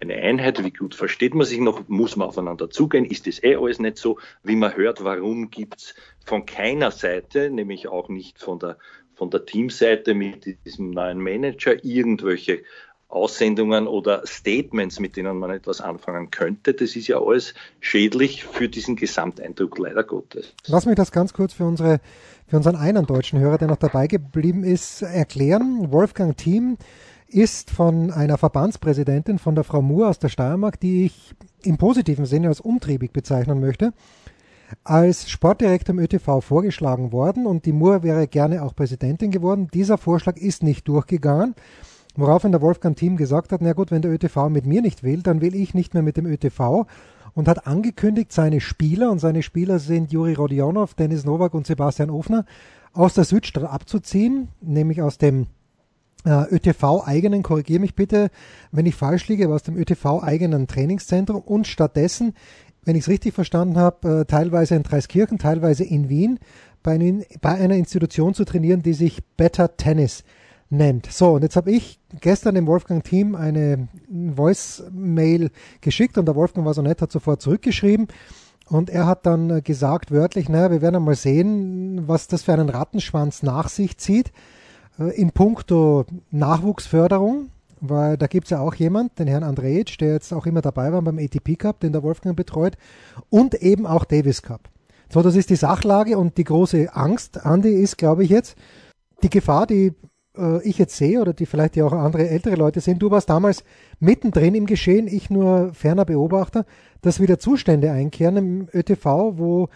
eine 0.00 0.14
Einheit? 0.14 0.62
Wie 0.62 0.70
gut 0.70 0.94
versteht 0.94 1.34
man 1.34 1.46
sich 1.46 1.60
noch? 1.60 1.88
Muss 1.88 2.16
man 2.16 2.28
aufeinander 2.28 2.70
zugehen? 2.70 3.04
Ist 3.04 3.26
das 3.26 3.42
eh 3.42 3.56
alles 3.56 3.78
nicht 3.78 3.96
so? 3.96 4.18
Wie 4.42 4.56
man 4.56 4.76
hört, 4.76 5.02
warum 5.02 5.50
gibt 5.50 5.80
es 5.80 5.94
von 6.24 6.46
keiner 6.46 6.90
Seite, 6.90 7.50
nämlich 7.50 7.88
auch 7.88 8.08
nicht 8.08 8.38
von 8.38 8.58
der, 8.58 8.78
von 9.14 9.30
der 9.30 9.44
Teamseite 9.46 10.14
mit 10.14 10.58
diesem 10.64 10.90
neuen 10.90 11.18
Manager, 11.18 11.82
irgendwelche 11.84 12.62
Aussendungen 13.08 13.86
oder 13.86 14.22
Statements, 14.26 14.98
mit 14.98 15.16
denen 15.16 15.38
man 15.38 15.50
etwas 15.50 15.80
anfangen 15.80 16.30
könnte. 16.30 16.74
Das 16.74 16.96
ist 16.96 17.06
ja 17.06 17.20
alles 17.20 17.54
schädlich 17.80 18.44
für 18.44 18.68
diesen 18.68 18.96
Gesamteindruck, 18.96 19.78
leider 19.78 20.02
Gottes. 20.02 20.52
Lass 20.66 20.86
mich 20.86 20.96
das 20.96 21.12
ganz 21.12 21.32
kurz 21.32 21.52
für 21.52 21.64
unsere 21.64 22.00
für 22.46 22.56
unseren 22.58 22.76
einen 22.76 23.06
deutschen 23.06 23.38
Hörer, 23.38 23.58
der 23.58 23.68
noch 23.68 23.76
dabei 23.76 24.06
geblieben 24.06 24.64
ist, 24.64 25.02
erklären. 25.02 25.90
Wolfgang 25.90 26.36
Thiem 26.36 26.76
ist 27.26 27.70
von 27.70 28.10
einer 28.10 28.38
Verbandspräsidentin, 28.38 29.38
von 29.38 29.54
der 29.54 29.64
Frau 29.64 29.82
Moore 29.82 30.08
aus 30.08 30.18
der 30.18 30.28
Steiermark, 30.28 30.78
die 30.78 31.06
ich 31.06 31.34
im 31.62 31.78
positiven 31.78 32.26
Sinne 32.26 32.48
als 32.48 32.60
umtriebig 32.60 33.12
bezeichnen 33.12 33.60
möchte, 33.60 33.92
als 34.84 35.30
Sportdirektor 35.30 35.94
im 35.94 36.00
ÖTV 36.00 36.40
vorgeschlagen 36.40 37.12
worden 37.12 37.46
und 37.46 37.64
die 37.64 37.72
Moore 37.72 38.02
wäre 38.02 38.28
gerne 38.28 38.62
auch 38.62 38.74
Präsidentin 38.74 39.30
geworden. 39.30 39.68
Dieser 39.72 39.98
Vorschlag 39.98 40.36
ist 40.36 40.62
nicht 40.62 40.86
durchgegangen. 40.86 41.54
Woraufhin 42.16 42.52
der 42.52 42.60
Wolfgang 42.60 42.96
Thiem 42.96 43.16
gesagt 43.16 43.52
hat, 43.52 43.60
na 43.60 43.72
gut, 43.72 43.90
wenn 43.90 44.02
der 44.02 44.12
ÖTV 44.12 44.48
mit 44.48 44.66
mir 44.66 44.82
nicht 44.82 45.02
will, 45.02 45.22
dann 45.22 45.40
will 45.40 45.54
ich 45.54 45.74
nicht 45.74 45.94
mehr 45.94 46.02
mit 46.02 46.16
dem 46.16 46.26
ÖTV 46.26 46.86
und 47.34 47.48
hat 47.48 47.66
angekündigt, 47.66 48.32
seine 48.32 48.60
Spieler, 48.60 49.10
und 49.10 49.18
seine 49.18 49.42
Spieler 49.42 49.80
sind 49.80 50.12
Juri 50.12 50.34
Rodionov, 50.34 50.94
Dennis 50.94 51.24
Nowak 51.24 51.54
und 51.54 51.66
Sebastian 51.66 52.10
Ofner, 52.10 52.44
aus 52.92 53.14
der 53.14 53.24
Südstadt 53.24 53.64
abzuziehen, 53.64 54.48
nämlich 54.60 55.02
aus 55.02 55.18
dem 55.18 55.48
äh, 56.24 56.44
ÖTV-eigenen, 56.54 57.42
korrigiere 57.42 57.80
mich 57.80 57.96
bitte, 57.96 58.30
wenn 58.70 58.86
ich 58.86 58.94
falsch 58.94 59.26
liege, 59.28 59.46
aber 59.46 59.56
aus 59.56 59.64
dem 59.64 59.76
ÖTV-eigenen 59.76 60.68
Trainingszentrum 60.68 61.40
und 61.40 61.66
stattdessen, 61.66 62.34
wenn 62.84 62.94
ich 62.94 63.02
es 63.02 63.08
richtig 63.08 63.34
verstanden 63.34 63.76
habe, 63.76 64.20
äh, 64.20 64.24
teilweise 64.24 64.76
in 64.76 64.84
Dreiskirchen, 64.84 65.38
teilweise 65.38 65.82
in 65.82 66.08
Wien, 66.08 66.38
bei 66.84 66.98
einer 67.42 67.76
Institution 67.76 68.34
zu 68.34 68.44
trainieren, 68.44 68.82
die 68.82 68.92
sich 68.92 69.24
Better 69.38 69.76
Tennis 69.78 70.22
nennt. 70.70 71.06
So, 71.10 71.32
und 71.32 71.42
jetzt 71.42 71.56
habe 71.56 71.70
ich 71.70 72.00
gestern 72.20 72.54
dem 72.54 72.66
Wolfgang 72.66 73.04
Team 73.04 73.34
eine 73.34 73.88
Voice-Mail 74.34 75.50
geschickt 75.80 76.18
und 76.18 76.26
der 76.26 76.34
Wolfgang 76.34 76.66
war 76.66 76.74
so 76.74 76.82
nett, 76.82 77.02
hat 77.02 77.12
sofort 77.12 77.40
zurückgeschrieben. 77.42 78.08
Und 78.68 78.88
er 78.88 79.06
hat 79.06 79.26
dann 79.26 79.62
gesagt 79.62 80.10
wörtlich, 80.10 80.48
naja, 80.48 80.70
wir 80.70 80.80
werden 80.80 80.96
einmal 80.96 81.16
sehen, 81.16 82.08
was 82.08 82.28
das 82.28 82.42
für 82.42 82.54
einen 82.54 82.70
Rattenschwanz 82.70 83.42
nach 83.42 83.68
sich 83.68 83.98
zieht 83.98 84.32
äh, 84.98 85.10
in 85.20 85.32
puncto 85.32 86.06
Nachwuchsförderung, 86.30 87.50
weil 87.80 88.16
da 88.16 88.26
gibt 88.26 88.46
es 88.46 88.50
ja 88.50 88.60
auch 88.60 88.74
jemand, 88.74 89.18
den 89.18 89.26
Herrn 89.26 89.42
Andrejic, 89.42 89.98
der 89.98 90.12
jetzt 90.12 90.32
auch 90.32 90.46
immer 90.46 90.62
dabei 90.62 90.92
war 90.92 91.02
beim 91.02 91.18
ATP 91.18 91.56
Cup, 91.56 91.80
den 91.80 91.92
der 91.92 92.02
Wolfgang 92.02 92.36
betreut, 92.36 92.76
und 93.28 93.54
eben 93.54 93.86
auch 93.86 94.06
Davis 94.06 94.40
Cup. 94.40 94.70
So, 95.12 95.20
das 95.20 95.36
ist 95.36 95.50
die 95.50 95.56
Sachlage 95.56 96.16
und 96.16 96.38
die 96.38 96.44
große 96.44 96.94
Angst, 96.94 97.44
Andi, 97.44 97.68
ist, 97.68 97.98
glaube 97.98 98.24
ich, 98.24 98.30
jetzt 98.30 98.56
die 99.22 99.30
Gefahr, 99.30 99.66
die 99.66 99.92
äh, 100.36 100.62
ich 100.62 100.78
jetzt 100.78 100.96
sehe 100.96 101.20
oder 101.20 101.32
die 101.32 101.46
vielleicht 101.46 101.76
ja 101.76 101.84
auch 101.84 101.92
andere 101.92 102.28
ältere 102.28 102.56
Leute 102.56 102.80
sehen, 102.80 102.98
du 102.98 103.10
warst 103.10 103.30
damals 103.30 103.64
mittendrin 104.00 104.54
im 104.54 104.66
Geschehen, 104.66 105.06
ich 105.06 105.30
nur 105.30 105.72
ferner 105.74 106.04
Beobachter, 106.04 106.64
dass 107.02 107.20
wieder 107.20 107.38
Zustände 107.38 107.90
einkehren 107.90 108.36
im 108.36 108.68
ÖTV, 108.72 109.38
wo 109.38 109.68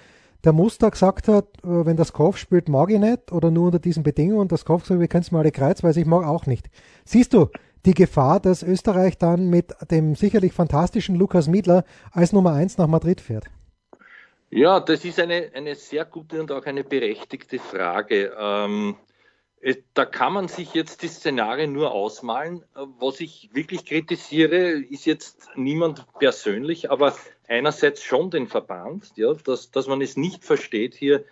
der 0.44 0.52
Muster 0.52 0.90
gesagt 0.90 1.28
hat, 1.28 1.46
äh, 1.64 1.86
wenn 1.86 1.96
das 1.96 2.12
Kopf 2.12 2.36
spielt, 2.36 2.68
mag 2.68 2.90
ich 2.90 2.98
nicht 2.98 3.32
oder 3.32 3.50
nur 3.50 3.66
unter 3.66 3.78
diesen 3.78 4.02
Bedingungen. 4.02 4.48
Das 4.48 4.64
Kopf 4.64 4.86
sagt, 4.86 5.00
wir 5.00 5.08
können 5.08 5.22
es 5.22 5.32
mal 5.32 5.40
alle 5.40 5.52
kreuz, 5.52 5.82
weil 5.82 5.96
ich 5.96 6.06
mag 6.06 6.24
auch 6.24 6.46
nicht. 6.46 6.68
Siehst 7.04 7.34
du 7.34 7.48
die 7.86 7.94
Gefahr, 7.94 8.40
dass 8.40 8.62
Österreich 8.62 9.18
dann 9.18 9.48
mit 9.50 9.74
dem 9.90 10.14
sicherlich 10.14 10.52
fantastischen 10.52 11.16
Lukas 11.16 11.48
Miedler 11.48 11.84
als 12.12 12.32
Nummer 12.32 12.52
eins 12.52 12.78
nach 12.78 12.86
Madrid 12.86 13.20
fährt? 13.20 13.46
Ja, 14.50 14.80
das 14.80 15.04
ist 15.04 15.20
eine, 15.20 15.50
eine 15.54 15.74
sehr 15.74 16.04
gute 16.06 16.40
und 16.40 16.50
auch 16.52 16.64
eine 16.64 16.82
berechtigte 16.82 17.58
Frage. 17.58 18.32
Ähm, 18.38 18.96
äh, 18.96 19.07
da 19.94 20.04
kann 20.04 20.32
man 20.32 20.48
sich 20.48 20.74
jetzt 20.74 21.02
die 21.02 21.08
Szenarien 21.08 21.72
nur 21.72 21.92
ausmalen. 21.92 22.62
Äh, 22.74 22.86
was 22.98 23.20
ich 23.20 23.50
wirklich 23.52 23.84
kritisiere, 23.84 24.70
ist 24.70 25.06
jetzt 25.06 25.48
niemand 25.56 26.06
persönlich, 26.18 26.90
aber 26.90 27.16
einerseits 27.46 28.02
schon 28.02 28.30
den 28.30 28.46
Verband, 28.46 29.12
ja, 29.16 29.32
dass, 29.34 29.70
dass 29.70 29.86
man 29.86 30.00
es 30.00 30.16
nicht 30.16 30.44
versteht, 30.44 30.94
hier 30.94 31.24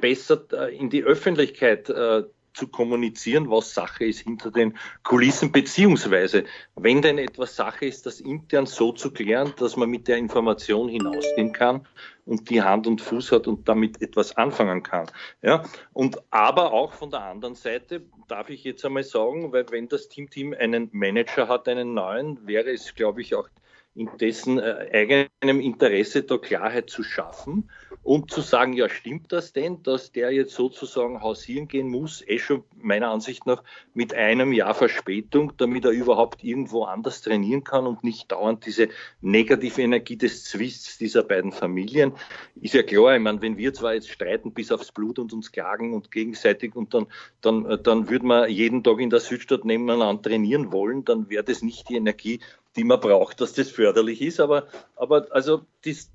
besser 0.00 0.44
äh, 0.52 0.76
in 0.76 0.90
die 0.90 1.04
Öffentlichkeit 1.04 1.88
äh, 1.88 2.24
zu 2.52 2.68
kommunizieren, 2.68 3.50
was 3.50 3.74
Sache 3.74 4.04
ist 4.04 4.20
hinter 4.20 4.50
den 4.50 4.76
Kulissen, 5.02 5.52
beziehungsweise, 5.52 6.44
wenn 6.76 7.02
denn 7.02 7.18
etwas 7.18 7.56
Sache 7.56 7.86
ist, 7.86 8.06
das 8.06 8.20
intern 8.20 8.66
so 8.66 8.92
zu 8.92 9.12
klären, 9.12 9.52
dass 9.58 9.76
man 9.76 9.90
mit 9.90 10.08
der 10.08 10.16
Information 10.16 10.88
hinausgehen 10.88 11.52
kann 11.52 11.86
und 12.26 12.50
die 12.50 12.62
Hand 12.62 12.86
und 12.86 13.00
Fuß 13.00 13.32
hat 13.32 13.46
und 13.46 13.68
damit 13.68 14.00
etwas 14.02 14.36
anfangen 14.36 14.82
kann. 14.82 15.10
Ja, 15.42 15.64
und 15.92 16.20
aber 16.30 16.72
auch 16.72 16.92
von 16.92 17.10
der 17.10 17.22
anderen 17.22 17.54
Seite 17.54 18.02
darf 18.28 18.50
ich 18.50 18.64
jetzt 18.64 18.84
einmal 18.84 19.04
sagen, 19.04 19.52
weil 19.52 19.66
wenn 19.70 19.88
das 19.88 20.08
Team 20.08 20.30
Team 20.30 20.54
einen 20.58 20.88
Manager 20.92 21.48
hat, 21.48 21.68
einen 21.68 21.94
neuen, 21.94 22.46
wäre 22.46 22.70
es, 22.70 22.94
glaube 22.94 23.20
ich, 23.20 23.34
auch 23.34 23.48
in 23.94 24.08
dessen 24.18 24.58
äh, 24.58 24.88
eigenem 24.92 25.60
Interesse 25.60 26.22
da 26.22 26.38
Klarheit 26.38 26.90
zu 26.90 27.02
schaffen 27.02 27.68
und 28.02 28.30
zu 28.30 28.40
sagen, 28.40 28.72
ja, 28.72 28.88
stimmt 28.88 29.32
das 29.32 29.52
denn, 29.52 29.82
dass 29.82 30.12
der 30.12 30.30
jetzt 30.30 30.54
sozusagen 30.54 31.20
hausieren 31.20 31.66
gehen 31.68 31.88
muss, 31.88 32.26
eh 32.26 32.38
schon 32.38 32.62
meiner 32.80 33.10
Ansicht 33.10 33.46
nach 33.46 33.62
mit 33.92 34.14
einem 34.14 34.52
Jahr 34.52 34.74
Verspätung, 34.74 35.52
damit 35.56 35.84
er 35.84 35.90
überhaupt 35.90 36.44
irgendwo 36.44 36.84
anders 36.84 37.20
trainieren 37.20 37.64
kann 37.64 37.86
und 37.86 38.04
nicht 38.04 38.30
dauernd 38.30 38.64
diese 38.64 38.88
negative 39.20 39.82
Energie 39.82 40.16
des 40.16 40.44
Zwists 40.44 40.96
dieser 40.98 41.24
beiden 41.24 41.52
Familien. 41.52 42.12
Ist 42.60 42.74
ja 42.74 42.82
klar, 42.82 43.16
ich 43.16 43.22
meine, 43.22 43.42
wenn 43.42 43.56
wir 43.56 43.74
zwar 43.74 43.94
jetzt 43.94 44.08
streiten 44.08 44.52
bis 44.52 44.70
aufs 44.70 44.92
Blut 44.92 45.18
und 45.18 45.32
uns 45.32 45.50
klagen 45.52 45.94
und 45.94 46.10
gegenseitig 46.10 46.76
und 46.76 46.94
dann, 46.94 47.06
dann, 47.40 47.80
dann 47.82 48.08
würde 48.08 48.24
man 48.24 48.50
jeden 48.50 48.84
Tag 48.84 49.00
in 49.00 49.10
der 49.10 49.20
Südstadt 49.20 49.64
nebeneinander 49.64 50.22
trainieren 50.22 50.72
wollen, 50.72 51.04
dann 51.04 51.28
wäre 51.28 51.44
das 51.44 51.62
nicht 51.62 51.88
die 51.88 51.96
Energie, 51.96 52.40
die 52.76 52.84
man 52.84 53.00
braucht, 53.00 53.40
dass 53.40 53.52
das 53.52 53.70
förderlich 53.70 54.22
ist. 54.22 54.40
Aber, 54.40 54.66
aber 54.96 55.26
also 55.30 55.62
dies, 55.84 56.10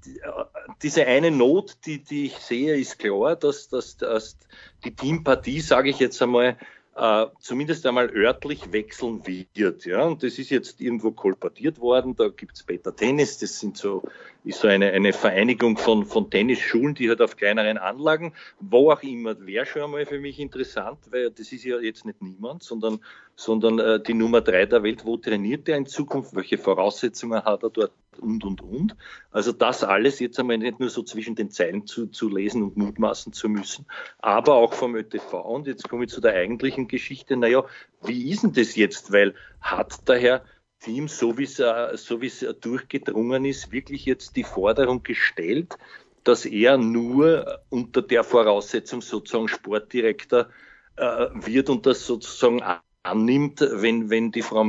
diese 0.82 1.06
eine 1.06 1.32
Not, 1.32 1.78
die, 1.86 2.04
die 2.04 2.26
ich 2.28 2.38
sehe, 2.38 2.76
ist 2.76 3.00
klar, 3.00 3.36
dass, 3.36 3.68
dass, 3.68 3.98
dass 3.98 4.38
die 4.84 4.96
Teampartie, 4.96 5.62
sage 5.62 5.90
ich 5.90 6.00
jetzt 6.00 6.22
einmal, 6.22 6.58
äh, 6.96 7.26
zumindest 7.42 7.86
einmal 7.86 8.10
örtlich 8.10 8.72
wechseln 8.72 9.26
wird. 9.28 9.86
Ja? 9.86 10.04
Und 10.04 10.24
das 10.24 10.40
ist 10.40 10.50
jetzt 10.50 10.80
irgendwo 10.80 11.12
kolportiert 11.12 11.80
worden. 11.80 12.16
Da 12.16 12.30
gibt's 12.30 12.64
Better 12.64 12.96
Tennis, 12.96 13.38
das 13.38 13.60
sind 13.60 13.78
so, 13.78 14.04
ist 14.46 14.60
so 14.60 14.68
eine, 14.68 14.92
eine 14.92 15.12
Vereinigung 15.12 15.78
von, 15.78 16.06
von 16.06 16.30
Tennisschulen, 16.30 16.96
die 16.96 17.10
halt 17.10 17.22
auf 17.22 17.36
kleineren 17.36 17.78
Anlagen, 17.78 18.34
wo 18.60 18.92
auch 18.92 19.02
immer, 19.02 19.36
wäre 19.46 19.66
schon 19.66 19.82
einmal 19.82 20.06
für 20.06 20.20
mich 20.20 20.40
interessant, 20.40 21.00
weil 21.10 21.32
das 21.32 21.52
ist 21.52 21.64
ja 21.64 21.80
jetzt 21.80 22.06
nicht 22.06 22.22
niemand, 22.22 22.64
sondern, 22.64 23.00
sondern 23.36 23.80
äh, 23.80 24.00
die 24.00 24.14
Nummer 24.14 24.42
drei 24.42 24.66
der 24.66 24.84
Welt, 24.84 25.04
wo 25.04 25.18
trainiert 25.18 25.68
er 25.68 25.78
in 25.78 25.86
Zukunft, 25.86 26.36
welche 26.36 26.58
Voraussetzungen 26.58 27.44
hat 27.44 27.64
er 27.64 27.70
dort 27.72 27.92
und, 28.20 28.44
und, 28.44 28.62
und. 28.62 28.96
Also 29.32 29.52
das 29.52 29.84
alles 29.84 30.20
jetzt 30.20 30.40
einmal 30.40 30.58
nicht 30.58 30.80
nur 30.80 30.90
so 30.90 31.04
zwischen 31.04 31.36
den 31.36 31.50
Zeilen 31.50 31.86
zu, 31.86 32.08
zu 32.08 32.30
lesen 32.30 32.64
und 32.64 32.78
mutmaßen 32.78 33.34
zu 33.34 33.50
müssen, 33.50 33.86
aber 34.20 34.56
auch 34.56 34.74
vom 34.74 34.96
ÖTV. 34.96 35.34
Und 35.34 35.68
jetzt 35.68 35.90
komme 35.90 36.06
ich 36.06 36.12
zu 36.12 36.22
der 36.22 36.34
eigentlichen 36.34 36.88
Geschichte. 36.88 37.36
Naja, 37.36 37.66
wie 38.04 38.30
ist 38.30 38.44
denn 38.44 38.54
das 38.54 38.76
jetzt? 38.76 39.12
Weil 39.12 39.34
hat 39.60 40.08
der 40.08 40.20
Herr 40.20 40.46
Team, 40.86 41.08
so 41.08 41.38
wie 41.38 41.44
es, 41.46 41.56
so 41.56 42.22
wie 42.22 42.28
es 42.28 42.46
durchgedrungen 42.62 43.44
ist, 43.44 43.72
wirklich 43.72 44.06
jetzt 44.06 44.36
die 44.36 44.44
Forderung 44.44 45.02
gestellt, 45.02 45.78
dass 46.24 46.46
er 46.46 46.78
nur 46.78 47.60
unter 47.70 48.04
der 48.04 48.24
Voraussetzung 48.24 49.02
sozusagen 49.02 49.48
Sportdirektor 49.48 50.48
äh, 50.96 51.28
wird 51.34 51.70
und 51.70 51.88
das 51.88 52.06
sozusagen 52.06 52.62
annimmt, 53.02 53.62
wenn, 53.62 54.12
wenn 54.12 54.32
die 54.32 54.44
Frau 54.44 54.64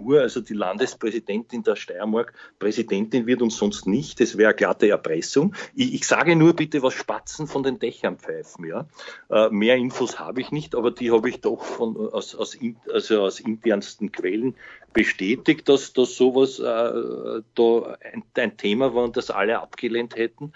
Uhr, 0.00 0.20
also 0.20 0.40
die 0.40 0.54
Landespräsidentin 0.54 1.62
der 1.62 1.76
Steiermark, 1.76 2.32
Präsidentin 2.58 3.26
wird 3.26 3.42
und 3.42 3.50
sonst 3.50 3.86
nicht. 3.86 4.20
Das 4.20 4.36
wäre 4.36 4.50
eine 4.50 4.56
glatte 4.56 4.88
Erpressung. 4.88 5.54
Ich, 5.74 5.94
ich, 5.94 6.06
sage 6.06 6.36
nur 6.36 6.54
bitte, 6.54 6.82
was 6.82 6.94
Spatzen 6.94 7.46
von 7.46 7.62
den 7.62 7.78
Dächern 7.78 8.18
pfeifen. 8.18 8.66
Ja? 8.66 8.86
Äh, 9.30 9.50
mehr 9.50 9.76
Infos 9.76 10.18
habe 10.18 10.40
ich 10.40 10.50
nicht, 10.50 10.74
aber 10.74 10.90
die 10.90 11.10
habe 11.10 11.28
ich 11.28 11.40
doch 11.40 11.64
von, 11.64 11.96
aus, 11.96 12.34
aus, 12.34 12.58
also 12.88 13.22
aus 13.22 13.40
internsten 13.40 14.12
Quellen 14.12 14.54
bestätigt, 14.92 15.68
dass, 15.68 15.92
dass 15.92 16.16
sowas 16.16 16.58
äh, 16.58 17.42
da 17.54 17.96
ein, 18.12 18.24
ein, 18.36 18.56
Thema 18.56 18.94
war 18.94 19.04
und 19.04 19.16
das 19.16 19.30
alle 19.30 19.60
abgelehnt 19.60 20.16
hätten. 20.16 20.52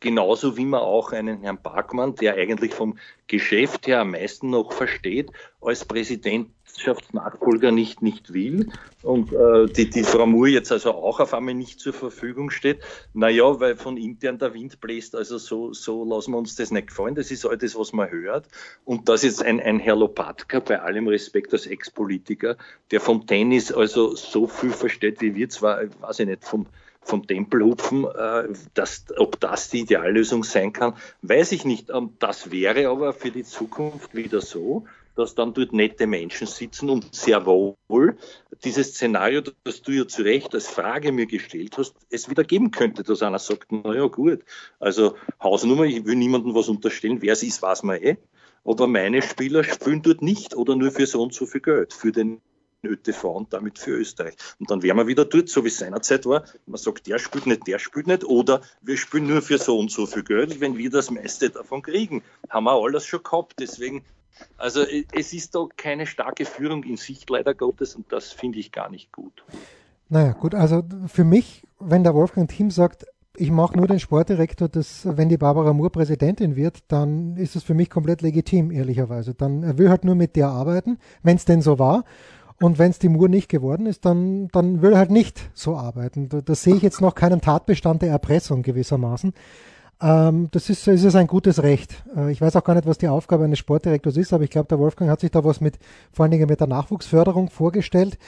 Genauso 0.00 0.56
wie 0.56 0.64
man 0.64 0.80
auch 0.80 1.12
einen 1.12 1.40
Herrn 1.42 1.62
Parkmann, 1.62 2.14
der 2.14 2.34
eigentlich 2.34 2.72
vom 2.72 2.98
Geschäft 3.26 3.86
her 3.86 4.00
am 4.00 4.12
meisten 4.12 4.50
noch 4.50 4.72
versteht, 4.72 5.32
als 5.60 5.84
Präsidentschaftsnachfolger 5.84 7.72
nicht, 7.72 8.02
nicht 8.02 8.32
will 8.32 8.70
und 9.02 9.32
äh, 9.32 9.66
die, 9.66 9.90
die 9.90 10.04
Frau 10.04 10.26
Moore 10.26 10.50
jetzt 10.50 10.70
also 10.70 10.92
auch 10.92 11.18
auf 11.20 11.34
einmal 11.34 11.54
nicht 11.54 11.80
zur 11.80 11.92
Verfügung 11.92 12.50
steht. 12.50 12.80
Naja, 13.14 13.58
weil 13.60 13.76
von 13.76 13.96
intern 13.96 14.38
der 14.38 14.54
Wind 14.54 14.80
bläst, 14.80 15.16
also 15.16 15.38
so, 15.38 15.72
so 15.72 16.04
lassen 16.04 16.32
wir 16.32 16.38
uns 16.38 16.54
das 16.54 16.70
nicht 16.70 16.88
gefallen. 16.88 17.14
Das 17.14 17.30
ist 17.30 17.44
all 17.44 17.58
das, 17.58 17.76
was 17.76 17.92
man 17.92 18.10
hört. 18.10 18.46
Und 18.84 19.08
das 19.08 19.24
ist 19.24 19.44
ein, 19.44 19.60
ein 19.60 19.80
Herr 19.80 19.96
Lopatka, 19.96 20.60
bei 20.60 20.80
allem 20.80 21.08
Respekt 21.08 21.52
als 21.52 21.66
Ex-Politiker, 21.66 22.56
der 22.90 23.00
vom 23.00 23.26
Tennis 23.26 23.72
also 23.72 24.14
so 24.14 24.46
viel 24.46 24.70
versteht 24.70 25.20
wie 25.20 25.34
wir 25.34 25.48
zwar, 25.48 25.82
weiß 26.00 26.20
ich 26.20 26.26
nicht, 26.26 26.44
vom 26.44 26.66
vom 27.04 27.26
Tempelhupfen, 27.26 28.04
äh, 28.04 28.48
dass, 28.74 29.06
ob 29.16 29.40
das 29.40 29.70
die 29.70 29.80
Ideallösung 29.80 30.44
sein 30.44 30.72
kann, 30.72 30.94
weiß 31.22 31.50
ich 31.50 31.64
nicht. 31.64 31.90
Das 32.20 32.52
wäre 32.52 32.88
aber 32.88 33.12
für 33.12 33.32
die 33.32 33.42
Zukunft 33.42 34.14
wieder 34.14 34.40
so, 34.40 34.84
dass 35.14 35.34
dann 35.34 35.54
dort 35.54 35.72
nette 35.72 36.06
Menschen 36.06 36.46
sitzen 36.46 36.90
und 36.90 37.14
sehr 37.14 37.44
wohl 37.46 38.16
dieses 38.64 38.94
Szenario, 38.94 39.42
das 39.64 39.82
du 39.82 39.92
ja 39.92 40.06
zu 40.06 40.22
Recht 40.22 40.54
als 40.54 40.68
Frage 40.68 41.12
mir 41.12 41.26
gestellt 41.26 41.76
hast, 41.78 41.94
es 42.10 42.30
wieder 42.30 42.44
geben 42.44 42.70
könnte, 42.70 43.02
dass 43.02 43.22
einer 43.22 43.38
sagt, 43.38 43.72
na 43.72 43.94
ja 43.94 44.06
gut, 44.06 44.44
also 44.78 45.16
Hausnummer, 45.42 45.84
ich 45.84 46.04
will 46.04 46.16
niemandem 46.16 46.54
was 46.54 46.68
unterstellen, 46.68 47.20
wer 47.20 47.32
es 47.32 47.42
ist, 47.42 47.62
weiß 47.62 47.82
man 47.82 48.00
eh, 48.02 48.16
aber 48.64 48.86
meine 48.86 49.22
Spieler 49.22 49.64
spielen 49.64 50.02
dort 50.02 50.22
nicht 50.22 50.54
oder 50.54 50.76
nur 50.76 50.92
für 50.92 51.06
so 51.06 51.22
und 51.22 51.34
so 51.34 51.46
viel 51.46 51.60
Geld, 51.60 51.92
für 51.92 52.12
den 52.12 52.40
ÖTV 52.84 53.24
und 53.24 53.52
damit 53.52 53.78
für 53.78 53.92
Österreich. 53.92 54.34
Und 54.58 54.70
dann 54.70 54.82
wären 54.82 54.96
wir 54.96 55.06
wieder 55.06 55.24
dort, 55.24 55.48
so 55.48 55.64
wie 55.64 55.68
es 55.68 55.78
seinerzeit 55.78 56.26
war. 56.26 56.44
Man 56.66 56.78
sagt, 56.78 57.06
der 57.06 57.18
spielt 57.18 57.46
nicht, 57.46 57.66
der 57.66 57.78
spielt 57.78 58.06
nicht, 58.06 58.24
oder 58.24 58.60
wir 58.80 58.96
spielen 58.96 59.26
nur 59.26 59.42
für 59.42 59.58
so 59.58 59.78
und 59.78 59.90
so 59.90 60.06
viel 60.06 60.24
Geld, 60.24 60.60
wenn 60.60 60.76
wir 60.76 60.90
das 60.90 61.10
meiste 61.10 61.50
davon 61.50 61.82
kriegen. 61.82 62.22
Haben 62.50 62.64
wir 62.64 62.72
alles 62.72 63.06
schon 63.06 63.22
gehabt. 63.22 63.54
Deswegen 63.60 64.04
also 64.56 64.84
es 65.12 65.32
ist 65.32 65.54
da 65.54 65.66
keine 65.76 66.06
starke 66.06 66.44
Führung 66.44 66.84
in 66.84 66.96
Sicht 66.96 67.28
leider 67.30 67.54
Gottes 67.54 67.94
und 67.94 68.10
das 68.12 68.32
finde 68.32 68.58
ich 68.58 68.72
gar 68.72 68.90
nicht 68.90 69.12
gut. 69.12 69.44
Naja, 70.08 70.32
gut, 70.32 70.54
also 70.54 70.82
für 71.06 71.24
mich, 71.24 71.62
wenn 71.80 72.04
der 72.04 72.14
Wolfgang 72.14 72.50
Team 72.50 72.70
sagt, 72.70 73.06
ich 73.36 73.50
mache 73.50 73.76
nur 73.76 73.86
den 73.86 73.98
Sportdirektor, 73.98 74.68
dass, 74.68 75.06
wenn 75.16 75.28
die 75.28 75.38
Barbara 75.38 75.72
Moore 75.72 75.90
Präsidentin 75.90 76.54
wird, 76.54 76.80
dann 76.88 77.36
ist 77.36 77.56
es 77.56 77.62
für 77.62 77.74
mich 77.74 77.88
komplett 77.88 78.20
legitim, 78.20 78.70
ehrlicherweise. 78.70 79.34
Dann 79.34 79.62
er 79.62 79.78
will 79.78 79.88
halt 79.88 80.04
nur 80.04 80.14
mit 80.14 80.36
der 80.36 80.48
arbeiten, 80.48 80.98
wenn 81.22 81.36
es 81.36 81.46
denn 81.46 81.62
so 81.62 81.78
war. 81.78 82.04
Und 82.60 82.78
wenn 82.78 82.90
es 82.90 82.98
die 82.98 83.08
Moore 83.08 83.30
nicht 83.30 83.48
geworden 83.48 83.86
ist, 83.86 84.04
dann, 84.04 84.48
dann 84.48 84.82
will 84.82 84.92
er 84.92 84.98
halt 84.98 85.10
nicht 85.10 85.50
so 85.54 85.76
arbeiten. 85.76 86.28
Da, 86.28 86.42
da 86.42 86.54
sehe 86.54 86.76
ich 86.76 86.82
jetzt 86.82 87.00
noch 87.00 87.14
keinen 87.14 87.40
Tatbestand 87.40 88.02
der 88.02 88.10
Erpressung 88.10 88.62
gewissermaßen. 88.62 89.32
Ähm, 90.02 90.48
das 90.50 90.68
ist, 90.68 90.88
ist 90.88 91.04
es 91.04 91.14
ein 91.14 91.28
gutes 91.28 91.62
Recht. 91.62 92.02
Äh, 92.16 92.32
ich 92.32 92.40
weiß 92.40 92.56
auch 92.56 92.64
gar 92.64 92.74
nicht, 92.74 92.86
was 92.86 92.98
die 92.98 93.08
Aufgabe 93.08 93.44
eines 93.44 93.60
Sportdirektors 93.60 94.16
ist, 94.16 94.32
aber 94.32 94.42
ich 94.42 94.50
glaube, 94.50 94.68
der 94.68 94.80
Wolfgang 94.80 95.08
hat 95.10 95.20
sich 95.20 95.30
da 95.30 95.44
was 95.44 95.60
mit, 95.60 95.78
vor 96.12 96.24
allen 96.24 96.32
Dingen 96.32 96.48
mit 96.48 96.60
der 96.60 96.66
Nachwuchsförderung 96.66 97.50
vorgestellt. 97.50 98.18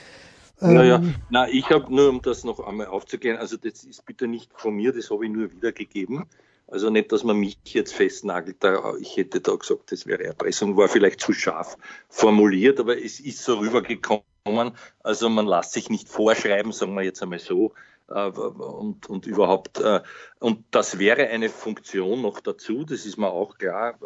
Naja, 0.61 0.97
ähm, 0.97 1.17
na, 1.31 1.49
ich 1.49 1.69
habe 1.71 1.93
nur, 1.93 2.09
um 2.09 2.23
das 2.23 2.45
noch 2.45 2.61
einmal 2.61 2.87
aufzuklären, 2.87 3.39
also 3.39 3.57
das 3.57 3.83
ist 3.83 4.07
bitte 4.07 4.29
nicht 4.29 4.53
von 4.55 4.75
mir, 4.75 4.93
das 4.93 5.11
habe 5.11 5.27
ich 5.27 5.33
nur 5.33 5.51
wiedergegeben. 5.51 6.27
Also 6.69 6.91
nicht, 6.91 7.13
dass 7.13 7.25
man 7.25 7.37
mich 7.37 7.59
jetzt 7.65 7.93
festnagelt, 7.93 8.57
ich 9.01 9.17
hätte 9.17 9.41
da 9.41 9.55
gesagt, 9.55 9.93
das 9.93 10.07
wäre 10.07 10.25
Erpressung, 10.25 10.77
war 10.77 10.89
vielleicht 10.89 11.21
zu 11.21 11.33
scharf 11.33 11.77
formuliert, 12.09 12.81
aber 12.81 12.97
es 13.03 13.21
ist 13.21 13.45
so 13.45 13.59
rübergekommen. 13.59 14.23
Also 15.03 15.29
man 15.29 15.47
lässt 15.47 15.73
sich 15.73 15.91
nicht 15.91 16.09
vorschreiben, 16.09 16.73
sagen 16.73 16.95
wir 16.95 17.03
jetzt 17.03 17.23
einmal 17.23 17.39
so, 17.39 17.73
und, 18.09 19.07
und 19.09 19.27
überhaupt, 19.27 19.81
äh, 19.81 20.03
und 20.39 20.65
das 20.71 20.99
wäre 20.99 21.29
eine 21.29 21.49
Funktion 21.49 22.23
noch 22.23 22.41
dazu, 22.41 22.85
das 22.85 23.07
ist 23.07 23.17
mir 23.17 23.31
auch 23.31 23.57
klar 23.57 23.99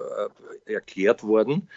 äh, 0.66 0.72
erklärt 0.72 1.24
worden, 1.24 1.68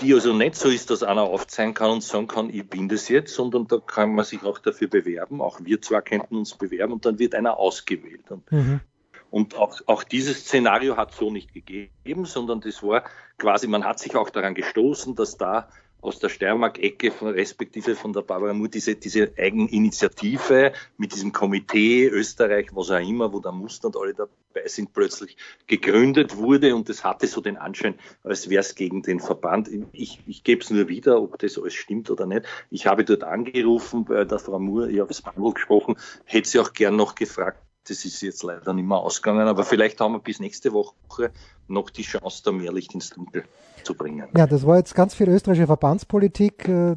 die 0.00 0.14
also 0.14 0.32
nicht 0.32 0.54
so 0.54 0.68
ist, 0.68 0.90
dass 0.90 1.02
einer 1.02 1.22
aufzeigen 1.22 1.74
kann 1.74 1.90
und 1.90 2.02
sagen 2.02 2.28
kann, 2.28 2.50
ich 2.50 2.68
bin 2.68 2.88
das 2.88 3.08
jetzt, 3.08 3.34
sondern 3.34 3.66
da 3.66 3.78
kann 3.78 4.14
man 4.14 4.24
sich 4.24 4.42
auch 4.44 4.58
dafür 4.58 4.88
bewerben. 4.88 5.40
Auch 5.40 5.60
wir 5.62 5.82
zwar 5.82 6.02
könnten 6.02 6.36
uns 6.36 6.54
bewerben 6.54 6.92
und 6.94 7.04
dann 7.04 7.18
wird 7.18 7.34
einer 7.34 7.58
ausgewählt. 7.58 8.30
Und, 8.30 8.50
mhm. 8.52 8.80
und 9.30 9.56
auch, 9.56 9.80
auch 9.86 10.04
dieses 10.04 10.40
Szenario 10.40 10.96
hat 10.96 11.12
so 11.12 11.30
nicht 11.30 11.52
gegeben, 11.52 12.26
sondern 12.26 12.60
das 12.60 12.82
war 12.82 13.04
quasi, 13.38 13.66
man 13.66 13.84
hat 13.84 13.98
sich 13.98 14.14
auch 14.14 14.30
daran 14.30 14.54
gestoßen, 14.54 15.16
dass 15.16 15.36
da 15.36 15.68
aus 16.00 16.18
der 16.18 16.28
Steiermark-Ecke, 16.28 17.10
von, 17.10 17.28
respektive 17.28 17.96
von 17.96 18.12
der 18.12 18.22
Barbara 18.22 18.52
Mur, 18.54 18.68
diese, 18.68 18.94
diese 18.94 19.32
Eigeninitiative 19.36 20.72
mit 20.96 21.12
diesem 21.12 21.32
Komitee 21.32 22.06
Österreich, 22.06 22.68
was 22.72 22.90
auch 22.90 23.00
immer, 23.00 23.32
wo 23.32 23.40
der 23.40 23.52
Muster 23.52 23.88
und 23.88 23.96
alle 23.96 24.14
dabei 24.14 24.66
sind, 24.66 24.92
plötzlich 24.92 25.36
gegründet 25.66 26.36
wurde 26.36 26.74
und 26.74 26.88
es 26.88 27.04
hatte 27.04 27.26
so 27.26 27.40
den 27.40 27.56
Anschein, 27.56 27.94
als 28.22 28.48
wäre 28.48 28.60
es 28.60 28.74
gegen 28.74 29.02
den 29.02 29.20
Verband. 29.20 29.68
Ich, 29.92 30.20
ich 30.26 30.44
gebe 30.44 30.62
es 30.62 30.70
nur 30.70 30.88
wieder, 30.88 31.20
ob 31.20 31.38
das 31.38 31.58
alles 31.58 31.74
stimmt 31.74 32.10
oder 32.10 32.26
nicht. 32.26 32.46
Ich 32.70 32.86
habe 32.86 33.04
dort 33.04 33.24
angerufen, 33.24 34.04
bei 34.04 34.24
der 34.24 34.38
Frau 34.38 34.58
Mur, 34.58 34.88
ich 34.88 35.00
habe 35.00 35.10
es 35.10 35.22
Bangel 35.22 35.52
gesprochen, 35.52 35.96
hätte 36.24 36.48
sie 36.48 36.60
auch 36.60 36.72
gern 36.72 36.96
noch 36.96 37.14
gefragt, 37.14 37.60
das 37.88 38.04
ist 38.04 38.20
jetzt 38.20 38.42
leider 38.42 38.72
nicht 38.72 38.86
mehr 38.86 38.98
ausgegangen, 38.98 39.48
aber 39.48 39.64
vielleicht 39.64 40.00
haben 40.00 40.12
wir 40.12 40.18
bis 40.18 40.40
nächste 40.40 40.72
Woche 40.72 41.30
noch 41.66 41.90
die 41.90 42.02
Chance, 42.02 42.42
da 42.44 42.52
mehr 42.52 42.72
Licht 42.72 42.94
ins 42.94 43.10
Dunkel 43.10 43.44
zu 43.82 43.94
bringen. 43.94 44.28
Ja, 44.36 44.46
das 44.46 44.66
war 44.66 44.76
jetzt 44.76 44.94
ganz 44.94 45.14
viel 45.14 45.28
österreichische 45.28 45.66
Verbandspolitik. 45.66 46.68
Äh, 46.68 46.96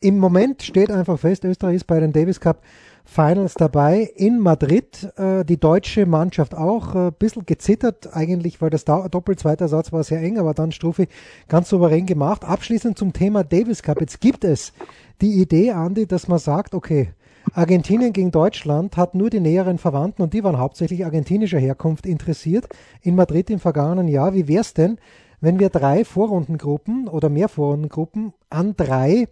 Im 0.00 0.18
Moment 0.18 0.62
steht 0.62 0.90
einfach 0.90 1.18
fest, 1.18 1.44
Österreich 1.44 1.76
ist 1.76 1.86
bei 1.86 2.00
den 2.00 2.12
Davis 2.12 2.40
Cup 2.40 2.62
Finals 3.04 3.54
dabei 3.54 4.10
in 4.14 4.38
Madrid. 4.38 5.12
Äh, 5.16 5.44
die 5.44 5.58
deutsche 5.58 6.06
Mannschaft 6.06 6.54
auch 6.54 6.94
ein 6.94 7.08
äh, 7.08 7.12
bisschen 7.18 7.46
gezittert 7.46 8.14
eigentlich, 8.14 8.60
weil 8.60 8.70
das 8.70 8.84
doppelzweite 8.84 9.68
Satz 9.68 9.92
war 9.92 10.04
sehr 10.04 10.20
eng, 10.20 10.38
aber 10.38 10.54
dann 10.54 10.72
Strophe 10.72 11.08
ganz 11.48 11.68
souverän 11.68 12.06
gemacht. 12.06 12.44
Abschließend 12.44 12.96
zum 12.98 13.12
Thema 13.12 13.42
Davis 13.42 13.82
Cup. 13.82 14.00
Jetzt 14.00 14.20
gibt 14.20 14.44
es 14.44 14.72
die 15.20 15.40
Idee, 15.40 15.72
Andi, 15.72 16.06
dass 16.06 16.28
man 16.28 16.38
sagt, 16.38 16.74
okay, 16.74 17.12
Argentinien 17.52 18.12
gegen 18.12 18.30
Deutschland 18.30 18.96
hat 18.96 19.14
nur 19.14 19.30
die 19.30 19.40
näheren 19.40 19.78
Verwandten 19.78 20.22
und 20.22 20.34
die 20.34 20.44
waren 20.44 20.58
hauptsächlich 20.58 21.04
argentinischer 21.04 21.58
Herkunft 21.58 22.06
interessiert 22.06 22.68
in 23.02 23.14
Madrid 23.14 23.50
im 23.50 23.58
vergangenen 23.58 24.08
Jahr. 24.08 24.34
Wie 24.34 24.48
wäre 24.48 24.60
es 24.60 24.74
denn, 24.74 24.98
wenn 25.40 25.58
wir 25.58 25.70
drei 25.70 26.04
Vorrundengruppen 26.04 27.08
oder 27.08 27.28
mehr 27.28 27.48
Vorrundengruppen 27.48 28.32
an 28.50 28.76
drei 28.76 29.28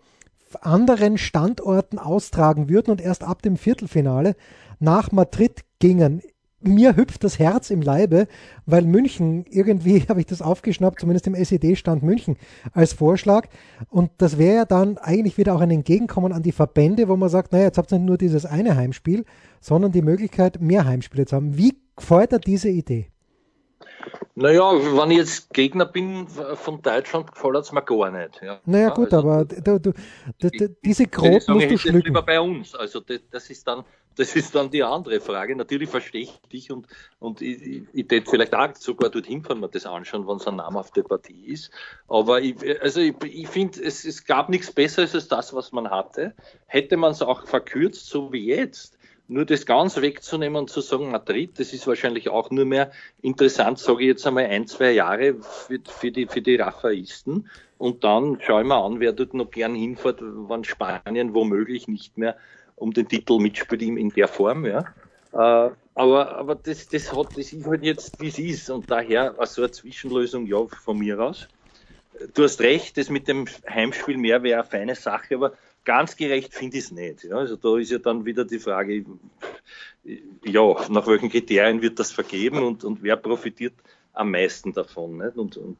anderen 0.61 1.19
Standorten 1.19 1.99
austragen 1.99 2.69
würden 2.69 2.91
und 2.91 3.01
erst 3.01 3.23
ab 3.23 3.43
dem 3.43 3.57
Viertelfinale 3.57 4.35
nach 4.79 5.13
Madrid 5.13 5.65
gingen? 5.79 6.23
Mir 6.61 6.97
hüpft 6.97 7.25
das 7.25 7.39
Herz 7.39 7.71
im 7.71 7.83
Leibe, 7.83 8.27
weil 8.67 8.83
München, 8.83 9.45
irgendwie 9.49 10.01
habe 10.09 10.21
ich 10.21 10.27
das 10.27 10.43
aufgeschnappt, 10.43 11.01
zumindest 11.01 11.27
im 11.27 11.35
SED-Stand 11.35 12.03
München 12.03 12.37
als 12.73 12.93
Vorschlag. 12.93 13.49
Und 13.89 14.11
das 14.19 14.39
wäre 14.39 14.57
ja 14.57 14.65
dann 14.65 14.99
eigentlich 14.99 15.39
wieder 15.39 15.55
auch 15.55 15.61
ein 15.61 15.71
Entgegenkommen 15.71 16.33
an 16.33 16.43
die 16.43 16.53
Verbände, 16.53 17.09
wo 17.09 17.17
man 17.17 17.29
sagt, 17.29 17.53
naja, 17.53 17.65
jetzt 17.65 17.79
habt 17.79 17.93
ihr 17.93 17.99
nicht 17.99 18.09
nur 18.09 18.19
dieses 18.19 18.47
eine 18.47 18.77
Heimspiel, 18.77 19.25
sondern 19.61 19.93
die 19.93 20.03
Möglichkeit, 20.03 20.61
mehr 20.61 20.85
Heimspiele 20.85 21.27
zu 21.27 21.37
haben. 21.37 21.57
Wie 21.57 21.77
gefällt 21.97 22.33
dir 22.33 22.39
diese 22.39 22.69
Idee? 22.69 23.09
Naja, 24.35 24.73
wenn 24.73 25.11
ich 25.11 25.19
jetzt 25.19 25.53
Gegner 25.53 25.85
bin 25.85 26.29
von 26.29 26.81
Deutschland, 26.81 27.33
gefällt 27.33 27.57
es 27.57 27.73
mir 27.73 27.83
gar 27.83 28.11
nicht. 28.11 28.41
Ja. 28.41 28.61
Naja, 28.67 28.91
gut, 28.91 29.13
also, 29.13 29.29
aber 29.29 29.45
du, 29.45 29.81
du, 29.81 29.93
du, 30.39 30.69
diese 30.85 31.07
Grot 31.09 31.49
musst 31.49 31.71
du 31.71 31.79
schlucken. 31.79 32.03
lieber 32.03 32.23
bei 32.23 32.41
uns. 32.41 32.75
Also 32.75 33.01
das, 33.01 33.21
das, 33.33 33.51
ist 33.51 33.67
dann, 33.67 33.85
das 34.17 34.37
ist 34.37 34.55
dann 34.55 34.71
die 34.71 34.85
andere 34.85 35.21
Frage. 35.21 35.57
Natürlich 35.57 35.91
verstehe 35.91 36.23
ich 36.23 36.41
dich 36.53 36.71
und, 36.71 36.87
und 37.19 37.43
ich, 37.43 37.61
ich, 37.63 37.83
ich 37.93 38.07
tät 38.07 38.29
vielleicht 38.29 38.55
auch 38.55 38.75
sogar 38.77 39.11
dorthin 39.11 39.43
fahren, 39.43 39.59
mir 39.59 39.69
das 39.69 39.87
anschauen, 39.87 40.29
wenn 40.29 40.37
es 40.37 40.47
eine 40.47 40.59
namhafte 40.59 41.03
Partie 41.03 41.47
ist. 41.47 41.73
Aber 42.07 42.41
ich, 42.41 42.55
also 42.81 43.01
ich, 43.01 43.17
ich 43.25 43.49
finde, 43.49 43.83
es, 43.83 44.05
es 44.05 44.25
gab 44.25 44.51
nichts 44.51 44.71
Besseres 44.71 45.17
als 45.17 45.27
das, 45.27 45.53
was 45.53 45.73
man 45.73 45.91
hatte. 45.91 46.35
Hätte 46.67 46.97
man 46.97 47.11
es 47.11 47.23
auch 47.23 47.45
verkürzt, 47.47 48.07
so 48.07 48.33
wie 48.33 48.47
jetzt, 48.47 48.98
nur 49.29 49.45
das 49.45 49.67
ganz 49.67 49.97
wegzunehmen 50.01 50.57
und 50.57 50.71
zu 50.71 50.81
sagen, 50.81 51.11
Madrid, 51.11 51.59
das 51.59 51.73
ist 51.75 51.87
wahrscheinlich 51.87 52.31
auch 52.31 52.51
nur 52.51 52.65
mehr 52.65 52.91
interessant, 53.21 53.79
sage 53.79 54.03
ich 54.03 54.09
jetzt 54.09 54.27
einmal 54.27 54.47
ein, 54.47 54.67
zwei 54.67 54.93
Jahre 54.93 55.35
für, 55.35 55.79
für 55.87 56.11
die, 56.11 56.27
für 56.27 56.41
die 56.41 56.57
Rafaisten. 56.57 57.49
Und 57.77 58.03
dann 58.05 58.41
schaue 58.41 58.63
ich 58.63 58.67
mir 58.67 58.83
an, 58.83 59.01
wer 59.01 59.13
dort 59.13 59.35
noch 59.35 59.51
gern 59.51 59.75
hinfährt, 59.75 60.19
wann 60.21 60.65
Spanien 60.65 61.35
womöglich 61.35 61.89
nicht 61.89 62.17
mehr 62.17 62.37
um 62.75 62.93
den 62.93 63.09
Titel 63.09 63.39
mitspielt 63.39 63.83
in 63.83 64.11
der 64.11 64.29
Form, 64.29 64.65
ja. 64.65 64.81
Äh, 65.33 65.71
aber, 65.95 66.37
aber 66.37 66.55
das, 66.55 66.89
das 66.89 67.15
hat, 67.15 67.37
das 67.37 67.53
ist 67.53 67.67
halt 67.67 67.83
jetzt, 67.83 68.21
wie 68.21 68.29
es 68.29 68.39
ist. 68.39 68.71
Und 68.71 68.91
daher 68.91 69.35
so 69.45 69.63
eine 69.63 69.71
Zwischenlösung, 69.71 70.47
ja, 70.47 70.65
von 70.67 70.99
mir 70.99 71.21
aus. 71.21 71.49
Du 72.35 72.45
hast 72.45 72.61
recht, 72.61 72.97
das 72.97 73.11
mit 73.11 73.29
dem 73.29 73.47
Heimspiel 73.69 74.17
mehr 74.17 74.43
wäre 74.43 74.61
eine 74.61 74.69
feine 74.69 74.95
Sache, 74.95 75.35
aber 75.35 75.53
ganz 75.85 76.17
gerecht 76.17 76.55
finde 76.55 76.79
ich 76.79 76.85
es 76.85 76.93
nicht. 76.93 77.25
Ja, 77.25 77.37
also 77.37 77.57
da 77.57 77.79
ist 77.79 77.91
ja 77.91 77.99
dann 77.99 78.25
wieder 78.25 78.45
die 78.45 78.59
Frage, 78.59 79.05
ja, 80.45 80.89
nach 80.91 81.07
welchen 81.07 81.31
Kriterien 81.31 81.83
wird 81.83 81.99
das 81.99 82.13
vergeben 82.13 82.63
und, 82.63 82.85
und 82.85 83.03
wer 83.03 83.17
profitiert 83.17 83.75
am 84.13 84.31
meisten 84.31 84.73
davon? 84.73 85.19
Nicht? 85.19 85.37
Und, 85.37 85.57
und 85.57 85.79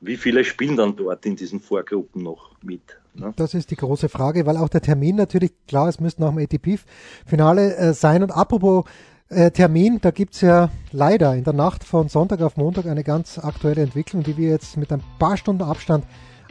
wie 0.00 0.16
viele 0.16 0.44
spielen 0.44 0.76
dann 0.76 0.96
dort 0.96 1.26
in 1.26 1.36
diesen 1.36 1.60
Vorgruppen 1.60 2.22
noch 2.22 2.56
mit? 2.62 2.82
Ne? 3.14 3.32
Das 3.36 3.54
ist 3.54 3.70
die 3.70 3.76
große 3.76 4.08
Frage, 4.08 4.46
weil 4.46 4.56
auch 4.56 4.68
der 4.68 4.82
Termin 4.82 5.16
natürlich, 5.16 5.52
klar, 5.66 5.88
es 5.88 6.00
müsste 6.00 6.22
nach 6.22 6.30
dem 6.30 6.38
ATP-Finale 6.38 7.76
äh, 7.76 7.92
sein. 7.92 8.22
Und 8.22 8.30
apropos 8.30 8.84
äh, 9.28 9.50
Termin, 9.50 9.98
da 10.00 10.10
gibt 10.10 10.34
es 10.34 10.40
ja 10.40 10.70
leider 10.92 11.34
in 11.34 11.44
der 11.44 11.52
Nacht 11.52 11.84
von 11.84 12.08
Sonntag 12.08 12.40
auf 12.40 12.56
Montag 12.56 12.86
eine 12.86 13.04
ganz 13.04 13.38
aktuelle 13.38 13.82
Entwicklung, 13.82 14.22
die 14.22 14.36
wir 14.36 14.50
jetzt 14.50 14.76
mit 14.76 14.92
ein 14.92 15.02
paar 15.18 15.36
Stunden 15.36 15.62
Abstand 15.62 16.04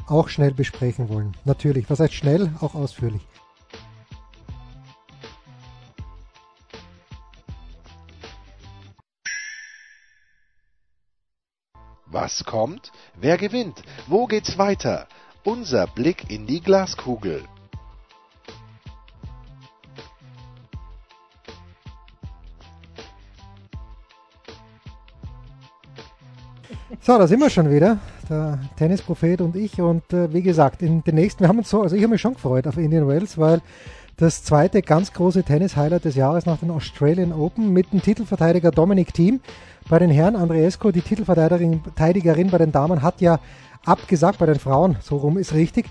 auch 0.09 0.29
schnell 0.29 0.53
besprechen 0.53 1.09
wollen. 1.09 1.35
Natürlich, 1.45 1.89
was 1.89 1.99
heißt 1.99 2.13
schnell, 2.13 2.53
auch 2.61 2.75
ausführlich. 2.75 3.21
Was 12.05 12.43
kommt? 12.43 12.91
Wer 13.15 13.37
gewinnt? 13.37 13.83
Wo 14.07 14.25
geht's 14.25 14.57
weiter? 14.57 15.07
Unser 15.43 15.87
Blick 15.87 16.29
in 16.31 16.47
die 16.47 16.59
Glaskugel. 16.59 17.43
So, 27.01 27.19
da 27.19 27.27
sind 27.27 27.39
wir 27.39 27.51
schon 27.51 27.69
wieder 27.69 27.99
der 28.27 28.57
Tennisprophet 28.75 29.41
und 29.41 29.55
ich. 29.55 29.79
Und 29.79 30.11
äh, 30.11 30.33
wie 30.33 30.41
gesagt, 30.41 30.81
in 30.81 31.03
den 31.03 31.15
nächsten, 31.15 31.41
wir 31.41 31.47
haben 31.47 31.59
uns 31.59 31.69
so, 31.69 31.83
also 31.83 31.95
ich 31.95 32.01
habe 32.01 32.13
mich 32.13 32.21
schon 32.21 32.33
gefreut 32.33 32.65
auf 32.65 32.77
Indian 32.77 33.07
Wells, 33.07 33.37
weil 33.37 33.61
das 34.17 34.43
zweite 34.43 34.81
ganz 34.81 35.13
große 35.13 35.43
Tennis-Highlight 35.43 36.05
des 36.05 36.15
Jahres 36.15 36.47
nach 36.47 36.57
den 36.57 36.71
Australian 36.71 37.31
Open 37.31 37.71
mit 37.73 37.93
dem 37.93 38.01
Titelverteidiger 38.01 38.71
Dominic 38.71 39.13
Thiem. 39.13 39.39
Bei 39.87 39.99
den 39.99 40.09
Herren 40.09 40.35
Andreesco, 40.35 40.91
die 40.91 41.01
Titelverteidigerin 41.01 42.49
bei 42.49 42.57
den 42.57 42.71
Damen, 42.71 43.03
hat 43.03 43.21
ja 43.21 43.39
abgesagt, 43.85 44.39
bei 44.39 44.47
den 44.47 44.59
Frauen, 44.59 44.97
so 44.99 45.17
rum 45.17 45.37
ist 45.37 45.53
richtig. 45.53 45.85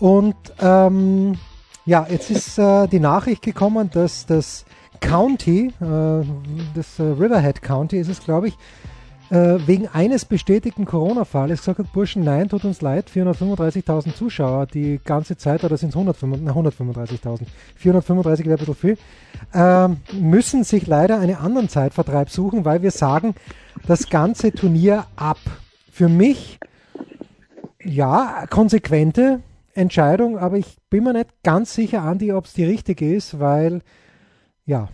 Und 0.00 0.34
ähm, 0.60 1.38
ja, 1.86 2.08
jetzt 2.10 2.28
ist 2.28 2.58
äh, 2.58 2.88
die 2.88 3.00
Nachricht 3.00 3.42
gekommen, 3.42 3.88
dass 3.92 4.26
das 4.26 4.64
County, 4.98 5.72
äh, 5.80 6.24
das 6.74 6.98
äh, 6.98 7.02
Riverhead 7.02 7.62
County 7.62 7.98
ist 7.98 8.08
es, 8.08 8.20
glaube 8.20 8.48
ich, 8.48 8.58
äh, 9.30 9.58
wegen 9.66 9.86
eines 9.88 10.24
bestätigten 10.24 10.84
Corona-Falles 10.84 11.60
gesagt 11.60 11.78
hat, 11.78 11.92
Burschen, 11.92 12.24
nein, 12.24 12.48
tut 12.48 12.64
uns 12.64 12.80
leid, 12.80 13.10
435.000 13.14 14.14
Zuschauer 14.14 14.66
die 14.66 15.00
ganze 15.04 15.36
Zeit, 15.36 15.62
oder 15.64 15.76
sind 15.76 15.90
es 15.90 15.96
135.000, 15.96 17.46
435 17.76 18.46
wäre 18.46 18.56
ein 18.56 18.58
bisschen 18.58 18.74
viel, 18.74 18.98
äh, 19.54 19.88
müssen 20.14 20.64
sich 20.64 20.86
leider 20.86 21.20
einen 21.20 21.36
anderen 21.36 21.68
Zeitvertreib 21.68 22.28
suchen, 22.30 22.64
weil 22.64 22.82
wir 22.82 22.90
sagen, 22.90 23.34
das 23.86 24.08
ganze 24.10 24.52
Turnier 24.52 25.06
ab. 25.16 25.38
Für 25.92 26.08
mich, 26.08 26.58
ja, 27.84 28.46
konsequente 28.50 29.40
Entscheidung, 29.74 30.38
aber 30.38 30.56
ich 30.56 30.76
bin 30.88 31.04
mir 31.04 31.12
nicht 31.12 31.30
ganz 31.44 31.74
sicher, 31.74 32.02
Andi, 32.02 32.32
ob 32.32 32.46
es 32.46 32.54
die 32.54 32.64
richtige 32.64 33.14
ist, 33.14 33.38
weil, 33.38 33.82
ja, 34.66 34.88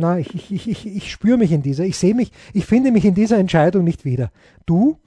na, 0.00 0.18
ich, 0.18 0.50
ich, 0.50 0.68
ich, 0.68 0.86
ich 0.86 1.10
spüre 1.10 1.38
mich 1.38 1.52
in 1.52 1.62
dieser, 1.62 1.84
ich 1.84 1.96
sehe 1.96 2.14
mich, 2.14 2.32
ich 2.52 2.64
finde 2.64 2.90
mich 2.90 3.04
in 3.04 3.14
dieser 3.14 3.38
Entscheidung 3.38 3.84
nicht 3.84 4.04
wieder. 4.04 4.32
Du? 4.66 4.98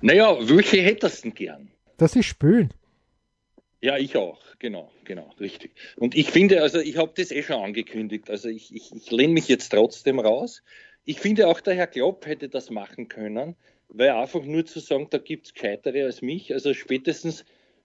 Naja, 0.00 0.36
welche 0.40 0.82
hättest 0.82 1.18
du 1.18 1.28
denn 1.28 1.34
gern? 1.34 1.68
Das 1.96 2.16
ist 2.16 2.26
spülen. 2.26 2.74
Ja, 3.80 3.98
ich 3.98 4.16
auch, 4.16 4.40
genau, 4.58 4.92
genau, 5.04 5.30
richtig. 5.40 5.72
Und 5.96 6.14
ich 6.14 6.30
finde, 6.30 6.62
also 6.62 6.78
ich 6.78 6.96
habe 6.96 7.12
das 7.16 7.32
eh 7.32 7.42
schon 7.42 7.62
angekündigt, 7.62 8.30
also 8.30 8.48
ich, 8.48 8.74
ich, 8.74 8.94
ich 8.94 9.10
lehne 9.10 9.32
mich 9.32 9.48
jetzt 9.48 9.70
trotzdem 9.70 10.20
raus. 10.20 10.62
Ich 11.04 11.18
finde 11.18 11.48
auch, 11.48 11.60
der 11.60 11.74
Herr 11.74 11.88
Klopp 11.88 12.26
hätte 12.26 12.48
das 12.48 12.70
machen 12.70 13.08
können, 13.08 13.56
weil 13.88 14.10
einfach 14.10 14.44
nur 14.44 14.64
zu 14.66 14.78
sagen, 14.78 15.08
da 15.10 15.18
gibt 15.18 15.46
es 15.46 15.54
Gescheitere 15.54 16.04
als 16.04 16.22
mich, 16.22 16.52
also 16.52 16.74
spätestens 16.74 17.44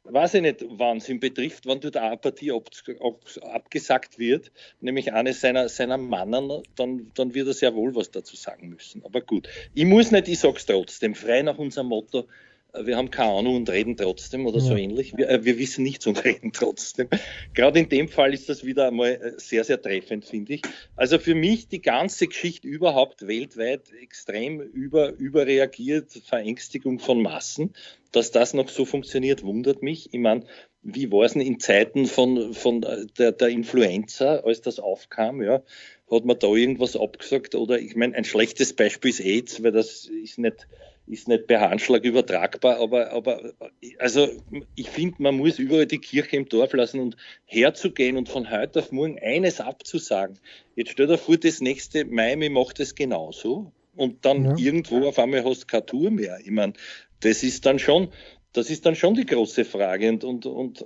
weiß 0.09 0.35
ich 0.35 0.41
nicht, 0.41 0.65
wann 0.69 0.97
es 0.97 1.09
ihn 1.09 1.19
betrifft, 1.19 1.65
wann 1.65 1.79
dort 1.79 1.97
eine 1.97 2.17
Partie 2.17 2.51
ab, 2.51 2.69
ab, 3.01 3.19
abgesagt 3.53 4.19
wird, 4.19 4.51
nämlich 4.79 5.13
eines 5.13 5.41
seiner, 5.41 5.69
seiner 5.69 5.97
Mannen, 5.97 6.63
dann, 6.75 7.11
dann 7.15 7.33
wird 7.33 7.47
er 7.47 7.53
sehr 7.53 7.75
wohl 7.75 7.95
was 7.95 8.11
dazu 8.11 8.35
sagen 8.35 8.69
müssen. 8.69 9.03
Aber 9.05 9.21
gut, 9.21 9.47
ich 9.73 9.85
muss 9.85 10.11
nicht, 10.11 10.27
ich 10.27 10.39
sag's 10.39 10.65
trotzdem, 10.65 11.15
frei 11.15 11.41
nach 11.41 11.57
unserem 11.57 11.87
Motto, 11.87 12.27
wir 12.73 12.97
haben 12.97 13.11
keine 13.11 13.31
Ahnung 13.31 13.55
und 13.55 13.69
reden 13.69 13.97
trotzdem 13.97 14.45
oder 14.45 14.59
ja. 14.59 14.63
so 14.63 14.75
ähnlich. 14.75 15.15
Wir, 15.15 15.29
äh, 15.29 15.45
wir, 15.45 15.57
wissen 15.57 15.83
nichts 15.83 16.05
und 16.07 16.23
reden 16.25 16.51
trotzdem. 16.51 17.07
Gerade 17.53 17.79
in 17.79 17.89
dem 17.89 18.07
Fall 18.07 18.33
ist 18.33 18.49
das 18.49 18.65
wieder 18.65 18.87
einmal 18.87 19.11
äh, 19.11 19.33
sehr, 19.37 19.63
sehr 19.63 19.81
treffend, 19.81 20.25
finde 20.25 20.55
ich. 20.55 20.61
Also 20.95 21.19
für 21.19 21.35
mich 21.35 21.67
die 21.67 21.81
ganze 21.81 22.27
Geschichte 22.27 22.67
überhaupt 22.67 23.27
weltweit 23.27 23.91
extrem 24.01 24.59
über, 24.61 25.13
überreagiert, 25.13 26.11
Verängstigung 26.25 26.99
von 26.99 27.21
Massen. 27.21 27.73
Dass 28.11 28.31
das 28.31 28.53
noch 28.53 28.69
so 28.69 28.85
funktioniert, 28.85 29.43
wundert 29.43 29.83
mich. 29.83 30.13
Ich 30.13 30.19
meine, 30.19 30.45
wie 30.81 31.11
war 31.11 31.25
es 31.25 31.33
denn 31.33 31.41
in 31.41 31.59
Zeiten 31.59 32.05
von, 32.05 32.53
von 32.53 32.85
der, 33.17 33.33
der 33.33 33.47
Influenza, 33.49 34.37
als 34.37 34.61
das 34.61 34.79
aufkam, 34.79 35.41
ja? 35.41 35.61
Hat 36.09 36.23
man 36.23 36.39
da 36.39 36.47
irgendwas 36.47 36.95
abgesagt? 36.95 37.53
Oder 37.53 37.79
ich 37.79 37.97
meine, 37.97 38.15
ein 38.15 38.23
schlechtes 38.23 38.73
Beispiel 38.73 39.09
ist 39.09 39.19
AIDS, 39.19 39.61
weil 39.61 39.73
das 39.73 40.05
ist 40.05 40.37
nicht 40.37 40.67
ist 41.07 41.27
nicht 41.27 41.47
per 41.47 41.61
Handschlag 41.61 42.03
übertragbar, 42.03 42.79
aber, 42.79 43.11
aber 43.11 43.53
also 43.97 44.27
ich 44.75 44.89
finde, 44.89 45.15
man 45.19 45.37
muss 45.37 45.57
überall 45.57 45.85
die 45.85 45.99
Kirche 45.99 46.35
im 46.35 46.47
Dorf 46.49 46.73
lassen 46.73 46.99
und 46.99 47.17
herzugehen 47.45 48.17
und 48.17 48.29
von 48.29 48.49
heute 48.51 48.79
auf 48.79 48.91
morgen 48.91 49.17
eines 49.19 49.59
abzusagen. 49.59 50.37
Jetzt 50.75 50.91
stell 50.91 51.07
dir 51.07 51.17
vor, 51.17 51.37
das 51.37 51.61
nächste 51.61 52.05
Miami 52.05 52.49
macht 52.49 52.79
es 52.79 52.95
genauso 52.95 53.71
und 53.95 54.25
dann 54.25 54.45
ja. 54.45 54.55
irgendwo 54.57 55.07
auf 55.07 55.17
einmal 55.17 55.43
hast 55.43 55.63
du 55.63 55.67
keine 55.67 55.85
Tour 55.85 56.11
mehr. 56.11 56.39
Ich 56.43 56.51
meine, 56.51 56.73
das 57.21 57.43
ist 57.43 57.65
dann 57.65 57.79
schon, 57.79 58.09
das 58.53 58.69
ist 58.69 58.85
dann 58.85 58.95
schon 58.95 59.15
die 59.15 59.25
große 59.25 59.65
Frage 59.65 60.09
und, 60.09 60.23
und, 60.23 60.45
und 60.45 60.85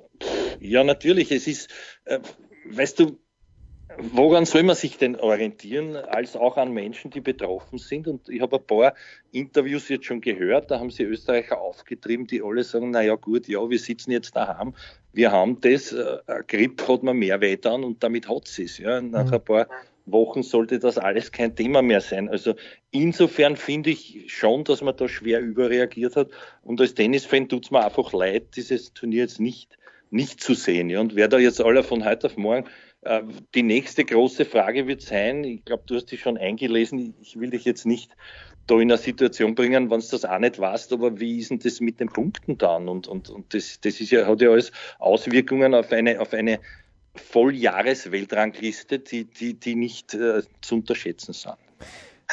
ja, 0.60 0.84
natürlich, 0.84 1.32
es 1.32 1.48
ist, 1.48 1.70
äh, 2.06 2.20
weißt 2.66 3.00
du, 3.00 3.18
woran 3.98 4.46
soll 4.46 4.64
man 4.64 4.76
sich 4.76 4.98
denn 4.98 5.16
orientieren, 5.16 5.96
als 5.96 6.36
auch 6.36 6.58
an 6.58 6.74
Menschen, 6.74 7.12
die 7.12 7.22
betroffen 7.22 7.78
sind? 7.78 8.08
Und 8.08 8.30
ich 8.30 8.42
habe 8.42 8.58
ein 8.58 8.66
paar 8.66 8.94
Interviews 9.32 9.90
jetzt 9.90 10.06
schon 10.06 10.22
gehört, 10.22 10.72
da 10.72 10.80
haben 10.80 10.90
sie 10.90 11.04
Österreicher 11.04 11.60
aufgetrieben, 11.60 12.28
die 12.28 12.42
alle 12.42 12.64
sagen, 12.64 12.92
naja 12.92 13.16
gut, 13.16 13.48
ja, 13.48 13.70
wir 13.70 13.80
sitzen 13.80 14.12
jetzt 14.12 14.36
daheim, 14.36 14.74
wir 15.14 15.32
haben 15.32 15.60
das, 15.62 15.92
äh, 15.92 16.20
Grip 16.48 16.88
hat 16.88 17.04
man 17.04 17.18
mehr 17.18 17.42
weh 17.42 17.58
an 17.66 17.84
und 17.84 18.04
damit 18.04 18.30
hat 18.30 18.48
sie 18.48 18.64
es. 18.64 18.78
Ja. 18.78 19.02
Nach 19.02 19.26
mhm. 19.26 19.34
ein 19.34 19.44
paar 19.44 19.68
Wochen 20.06 20.44
sollte 20.44 20.80
das 20.80 20.98
alles 20.98 21.32
kein 21.32 21.56
Thema 21.56 21.82
mehr 21.82 22.02
sein. 22.02 22.30
Also 22.30 22.56
insofern 22.92 23.56
finde 23.56 23.92
ich 23.92 24.26
schon, 24.28 24.64
dass 24.64 24.82
man 24.82 24.96
da 24.96 25.08
schwer 25.08 25.40
überreagiert 25.40 26.16
hat. 26.16 26.30
Und 26.64 26.82
als 26.82 26.96
Tennisfan 26.96 27.50
tut 27.50 27.66
es 27.66 27.72
mir 27.72 27.86
einfach 27.86 28.14
leid, 28.14 28.56
dieses 28.56 28.94
Turnier 28.94 29.24
jetzt 29.24 29.40
nicht, 29.40 29.78
nicht 30.10 30.42
zu 30.42 30.54
sehen. 30.54 30.90
Ja. 30.90 31.00
Und 31.00 31.16
wer 31.16 31.28
da 31.28 31.38
jetzt 31.38 31.62
alle 31.62 31.84
von 31.84 32.06
heute 32.06 32.28
auf 32.28 32.38
morgen 32.38 32.66
die 33.56 33.64
nächste 33.64 34.06
große 34.06 34.46
Frage 34.46 34.88
wird 34.88 35.02
sein, 35.02 35.44
ich 35.44 35.66
glaube, 35.66 35.84
du 35.88 35.96
hast 35.96 36.12
dich 36.12 36.22
schon 36.22 36.38
eingelesen, 36.38 37.16
ich 37.22 37.40
will 37.40 37.50
dich 37.50 37.66
jetzt 37.66 37.86
nicht 37.86 38.12
da 38.68 38.76
in 38.76 38.92
eine 38.92 38.98
Situation 38.98 39.56
bringen, 39.56 39.90
wenn 39.90 40.02
du 40.02 40.08
das 40.08 40.24
auch 40.24 40.38
nicht 40.38 40.60
weißt, 40.60 40.94
aber 40.94 41.20
wie 41.20 41.40
ist 41.40 41.50
denn 41.50 41.60
das 41.60 41.82
mit 41.82 42.00
den 42.00 42.10
Punkten 42.10 42.60
dann? 42.60 42.88
Und, 42.88 43.08
und, 43.08 43.30
und 43.30 43.54
das, 43.54 43.80
das 43.82 44.00
ist 44.00 44.12
ja, 44.12 44.28
hat 44.28 44.42
ja 44.42 44.52
alles 44.52 44.72
Auswirkungen 45.00 45.74
auf 45.74 45.92
eine, 45.92 46.22
auf 46.22 46.32
eine 46.34 46.60
Volljahresweltrangliste, 47.16 49.00
die, 49.00 49.26
die, 49.26 49.56
die 49.56 49.76
nicht 49.76 50.14
äh, 50.14 50.44
zu 50.62 50.76
unterschätzen 50.76 51.34
sind. 51.34 51.56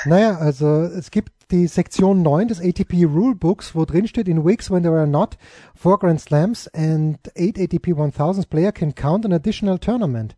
Naja, 0.04 0.38
also 0.38 0.82
es 0.82 1.10
gibt 1.10 1.32
die 1.50 1.66
Sektion 1.66 2.22
9 2.22 2.48
des 2.48 2.60
ATP 2.60 3.04
Rulebooks, 3.04 3.74
wo 3.74 3.84
drin 3.84 4.06
steht, 4.06 4.28
in 4.28 4.44
weeks 4.44 4.70
when 4.70 4.82
there 4.82 4.96
are 4.96 5.06
not 5.06 5.38
four 5.74 5.98
Grand 5.98 6.20
Slams 6.20 6.68
and 6.68 7.18
eight 7.34 7.58
ATP 7.58 7.96
1000 7.96 8.48
player 8.48 8.72
can 8.72 8.94
count 8.94 9.24
an 9.24 9.32
additional 9.32 9.78
tournament. 9.78 10.36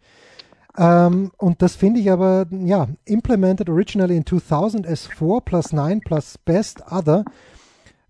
Um, 0.76 1.32
und 1.36 1.62
das 1.62 1.74
finde 1.74 2.00
ich 2.00 2.10
aber, 2.10 2.46
ja, 2.50 2.86
implemented 3.04 3.68
originally 3.68 4.16
in 4.16 4.24
2000 4.24 4.86
as 4.86 5.06
4 5.06 5.40
plus 5.40 5.72
9 5.72 6.00
plus 6.00 6.38
best 6.38 6.80
other. 6.90 7.24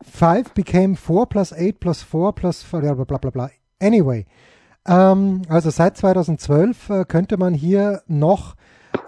5 0.02 0.52
became 0.52 0.94
4 0.94 1.26
plus 1.26 1.52
8 1.52 1.80
plus 1.80 2.02
4 2.02 2.32
plus, 2.32 2.64
bla 2.64 2.94
bla 2.94 3.04
bla 3.04 3.30
bla. 3.30 3.50
Anyway, 3.80 4.26
ähm, 4.86 5.42
also 5.48 5.70
seit 5.70 5.96
2012 5.96 6.90
äh, 6.90 7.04
könnte 7.06 7.38
man 7.38 7.54
hier 7.54 8.02
noch 8.06 8.56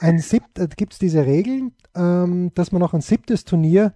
ein 0.00 0.18
siebt, 0.18 0.59
äh, 0.59 0.68
gibt 0.76 0.94
es 0.94 0.98
diese 0.98 1.26
Regel, 1.26 1.70
ähm, 1.94 2.52
dass 2.55 2.72
man 2.72 2.81
noch 2.81 2.94
ein 2.94 3.00
siebtes 3.00 3.44
Turnier 3.44 3.94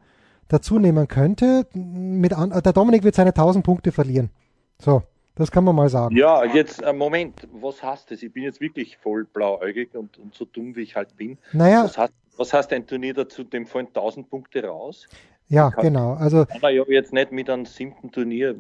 dazu 0.48 0.78
nehmen 0.78 1.08
könnte. 1.08 1.66
Mit 1.74 2.32
an, 2.32 2.50
der 2.50 2.72
Dominik 2.72 3.04
wird 3.04 3.14
seine 3.14 3.34
1000 3.34 3.64
Punkte 3.64 3.92
verlieren. 3.92 4.30
So, 4.78 5.02
das 5.34 5.50
kann 5.50 5.64
man 5.64 5.74
mal 5.74 5.88
sagen. 5.88 6.16
Ja, 6.16 6.44
jetzt, 6.44 6.82
äh, 6.82 6.92
Moment, 6.92 7.46
was 7.52 7.82
heißt 7.82 8.10
das? 8.10 8.22
Ich 8.22 8.32
bin 8.32 8.42
jetzt 8.42 8.60
wirklich 8.60 8.96
voll 8.98 9.24
blauäugig 9.24 9.94
und, 9.94 10.18
und 10.18 10.34
so 10.34 10.44
dumm, 10.44 10.76
wie 10.76 10.82
ich 10.82 10.96
halt 10.96 11.16
bin. 11.16 11.38
Naja. 11.52 11.84
Was 11.84 11.98
heißt, 11.98 12.12
was 12.36 12.52
heißt 12.52 12.72
ein 12.72 12.86
Turnier 12.86 13.14
dazu? 13.14 13.44
Dem 13.44 13.66
fallen 13.66 13.88
1000 13.88 14.28
Punkte 14.28 14.64
raus? 14.64 15.08
Ja, 15.48 15.70
kann, 15.70 15.84
genau. 15.84 16.14
Also 16.14 16.44
kann 16.44 16.60
man 16.60 16.74
ja 16.74 16.82
jetzt 16.88 17.12
nicht 17.12 17.30
mit 17.30 17.48
einem 17.48 17.66
siebten 17.66 18.10
Turnier 18.10 18.54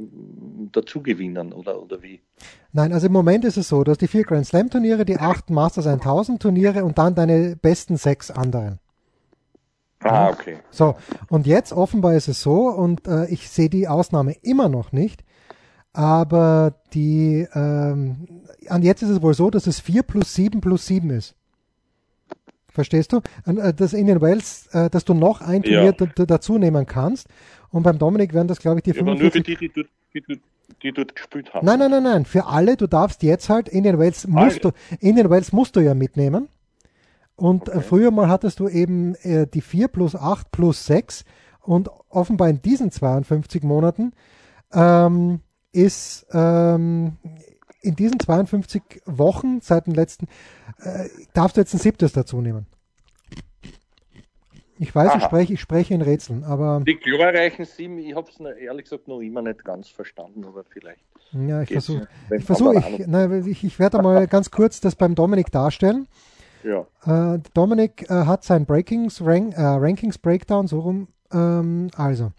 dazu 0.72 1.02
gewinnen 1.02 1.52
oder, 1.52 1.82
oder 1.82 2.02
wie? 2.02 2.20
Nein, 2.72 2.92
also 2.92 3.06
im 3.06 3.12
Moment 3.12 3.44
ist 3.44 3.56
es 3.56 3.68
so, 3.68 3.82
du 3.82 3.90
hast 3.90 4.00
die 4.00 4.08
vier 4.08 4.22
Grand 4.22 4.46
Slam 4.46 4.70
Turniere, 4.70 5.04
die 5.04 5.18
acht 5.18 5.50
Masters 5.50 5.86
1000 5.86 6.40
Turniere 6.40 6.84
und 6.84 6.98
dann 6.98 7.14
deine 7.14 7.56
besten 7.56 7.96
sechs 7.96 8.30
anderen. 8.30 8.78
Ah, 10.00 10.28
okay. 10.28 10.58
So, 10.70 10.94
und 11.28 11.46
jetzt 11.46 11.72
offenbar 11.72 12.14
ist 12.14 12.28
es 12.28 12.42
so, 12.42 12.68
und 12.68 13.08
äh, 13.08 13.26
ich 13.26 13.48
sehe 13.48 13.68
die 13.68 13.88
Ausnahme 13.88 14.36
immer 14.42 14.68
noch 14.68 14.92
nicht, 14.92 15.24
aber 15.92 16.74
die, 16.92 17.48
ähm, 17.54 18.44
an 18.68 18.82
jetzt 18.82 19.02
ist 19.02 19.08
es 19.08 19.22
wohl 19.22 19.34
so, 19.34 19.50
dass 19.50 19.66
es 19.66 19.80
4 19.80 20.02
plus 20.02 20.34
7 20.34 20.60
plus 20.60 20.86
7 20.86 21.10
ist. 21.10 21.34
Verstehst 22.76 23.10
du? 23.10 23.22
Äh, 23.46 23.72
das 23.72 23.94
Indian 23.94 24.20
Wells, 24.20 24.66
äh, 24.72 24.90
dass 24.90 25.06
du 25.06 25.14
noch 25.14 25.40
ein 25.40 25.62
Turnier 25.62 25.94
ja. 25.98 26.26
dazu 26.26 26.58
nehmen 26.58 26.84
kannst. 26.84 27.26
Und 27.70 27.84
beim 27.84 27.98
Dominik 27.98 28.34
werden 28.34 28.48
das, 28.48 28.58
glaube 28.58 28.80
ich, 28.80 28.82
die 28.82 28.90
ja, 28.90 28.96
45... 28.96 29.14
Aber 29.14 29.22
nur 29.22 29.32
für 29.32 29.40
die, 29.40 29.56
die 29.56 30.40
die, 30.82 30.92
dort, 30.92 31.16
gespielt 31.16 31.54
haben. 31.54 31.64
Nein, 31.64 31.78
nein, 31.78 31.90
nein, 31.90 32.02
nein. 32.02 32.24
Für 32.26 32.44
alle, 32.46 32.76
du 32.76 32.86
darfst 32.86 33.22
jetzt 33.22 33.48
halt, 33.48 33.70
Indian 33.70 33.98
Wells 33.98 34.26
musst, 34.26 34.62
du, 34.62 34.72
Indian 35.00 35.30
Wells 35.30 35.52
musst 35.52 35.74
du 35.74 35.80
ja 35.80 35.94
mitnehmen. 35.94 36.48
Und 37.34 37.68
äh, 37.68 37.72
okay. 37.72 37.80
früher 37.80 38.10
mal 38.10 38.28
hattest 38.28 38.60
du 38.60 38.68
eben 38.68 39.14
äh, 39.22 39.46
die 39.46 39.62
4 39.62 39.88
plus 39.88 40.14
8 40.14 40.50
plus 40.50 40.84
6. 40.84 41.24
Und 41.62 41.88
offenbar 42.10 42.50
in 42.50 42.60
diesen 42.60 42.90
52 42.90 43.62
Monaten 43.62 44.12
ähm, 44.74 45.40
ist 45.72 46.26
ähm, 46.30 47.16
in 47.86 47.96
diesen 47.96 48.20
52 48.20 49.02
Wochen 49.06 49.60
seit 49.60 49.86
dem 49.86 49.94
letzten, 49.94 50.26
äh, 50.80 51.08
darfst 51.32 51.56
du 51.56 51.60
jetzt 51.60 51.74
ein 51.74 51.78
siebtes 51.78 52.12
dazu 52.12 52.40
nehmen. 52.40 52.66
Ich 54.78 54.94
weiß, 54.94 55.14
ich 55.16 55.22
spreche, 55.22 55.54
ich 55.54 55.60
spreche 55.60 55.94
in 55.94 56.02
Rätseln, 56.02 56.44
aber. 56.44 56.82
Die 56.86 56.96
glorreichen 56.96 57.64
sieben, 57.64 57.98
ich 57.98 58.14
habe 58.14 58.28
es 58.30 58.38
ehrlich 58.38 58.84
gesagt 58.84 59.08
noch 59.08 59.20
immer 59.20 59.40
nicht 59.40 59.64
ganz 59.64 59.88
verstanden, 59.88 60.44
aber 60.44 60.64
vielleicht. 60.64 61.00
Ja, 61.32 61.62
ich 61.62 61.72
versuche. 61.72 62.06
Ich, 62.30 62.44
versuch, 62.44 62.74
ich, 62.74 63.46
ich, 63.46 63.64
ich 63.64 63.78
werde 63.78 64.02
mal 64.02 64.26
ganz 64.26 64.50
kurz 64.50 64.80
das 64.80 64.94
beim 64.94 65.14
Dominik 65.14 65.50
darstellen. 65.50 66.06
Ja. 66.62 66.86
Äh, 67.06 67.40
Dominik 67.54 68.10
äh, 68.10 68.26
hat 68.26 68.44
sein 68.44 68.66
Breakings, 68.66 69.24
Rank, 69.24 69.56
äh, 69.56 69.62
Rankings 69.62 70.18
Breakdown 70.18 70.66
so 70.66 70.80
rum. 70.80 71.08
Ähm, 71.32 71.90
also, 71.96 72.32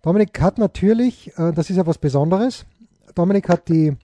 Dominik 0.00 0.40
hat 0.40 0.58
natürlich, 0.58 1.36
äh, 1.36 1.52
das 1.52 1.68
ist 1.68 1.76
ja 1.76 1.86
was 1.86 1.98
Besonderes. 1.98 2.64
Dominik 3.14 3.48
hat 3.48 3.68
die 3.68 3.96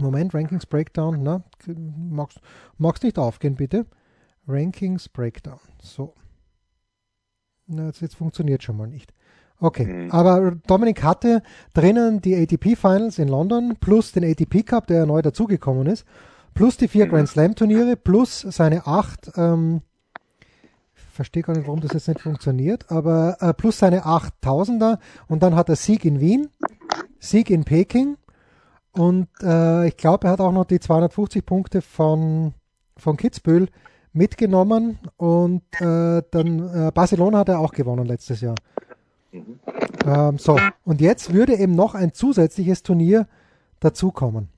Moment, 0.00 0.34
Rankings 0.34 0.66
Breakdown, 0.66 1.22
na, 1.22 1.42
magst, 1.66 2.40
magst 2.78 3.02
nicht 3.02 3.18
aufgehen, 3.18 3.56
bitte? 3.56 3.86
Rankings 4.48 5.08
Breakdown. 5.08 5.60
So. 5.82 6.14
Na, 7.66 7.86
jetzt, 7.86 8.00
jetzt 8.00 8.16
funktioniert 8.16 8.62
schon 8.62 8.76
mal 8.76 8.86
nicht. 8.86 9.12
Okay, 9.58 9.86
mhm. 9.86 10.10
aber 10.10 10.52
Dominik 10.66 11.02
hatte 11.02 11.42
drinnen 11.72 12.20
die 12.20 12.36
ATP 12.36 12.76
Finals 12.76 13.18
in 13.18 13.28
London 13.28 13.76
plus 13.80 14.12
den 14.12 14.24
ATP 14.24 14.64
Cup, 14.64 14.86
der 14.86 15.06
neu 15.06 15.22
dazugekommen 15.22 15.86
ist, 15.86 16.04
plus 16.52 16.76
die 16.76 16.88
vier 16.88 17.06
mhm. 17.06 17.10
Grand 17.10 17.28
Slam 17.28 17.54
Turniere, 17.54 17.96
plus 17.96 18.40
seine 18.40 18.86
acht, 18.86 19.30
ähm, 19.36 19.80
verstehe 20.92 21.42
gar 21.42 21.56
nicht, 21.56 21.66
warum 21.66 21.80
das 21.80 21.92
jetzt 21.94 22.08
nicht 22.08 22.20
funktioniert, 22.20 22.90
aber 22.90 23.38
äh, 23.40 23.54
plus 23.54 23.78
seine 23.78 24.04
8000er 24.04 24.98
und 25.26 25.42
dann 25.42 25.56
hat 25.56 25.70
er 25.70 25.76
Sieg 25.76 26.04
in 26.04 26.20
Wien, 26.20 26.48
Sieg 27.18 27.48
in 27.48 27.64
Peking, 27.64 28.18
und 28.96 29.28
äh, 29.42 29.88
ich 29.88 29.96
glaube, 29.96 30.26
er 30.26 30.32
hat 30.32 30.40
auch 30.40 30.52
noch 30.52 30.64
die 30.64 30.80
250 30.80 31.44
Punkte 31.44 31.82
von, 31.82 32.54
von 32.96 33.16
Kitzbühel 33.16 33.68
mitgenommen 34.12 34.98
und 35.16 35.62
äh, 35.80 36.22
dann 36.30 36.88
äh, 36.88 36.90
Barcelona 36.92 37.40
hat 37.40 37.50
er 37.50 37.60
auch 37.60 37.72
gewonnen 37.72 38.06
letztes 38.06 38.40
Jahr. 38.40 38.54
Mhm. 39.32 39.60
Ähm, 40.06 40.38
so, 40.38 40.58
und 40.84 41.00
jetzt 41.00 41.34
würde 41.34 41.54
eben 41.56 41.74
noch 41.74 41.94
ein 41.94 42.14
zusätzliches 42.14 42.82
Turnier 42.82 43.26
dazukommen. 43.80 44.48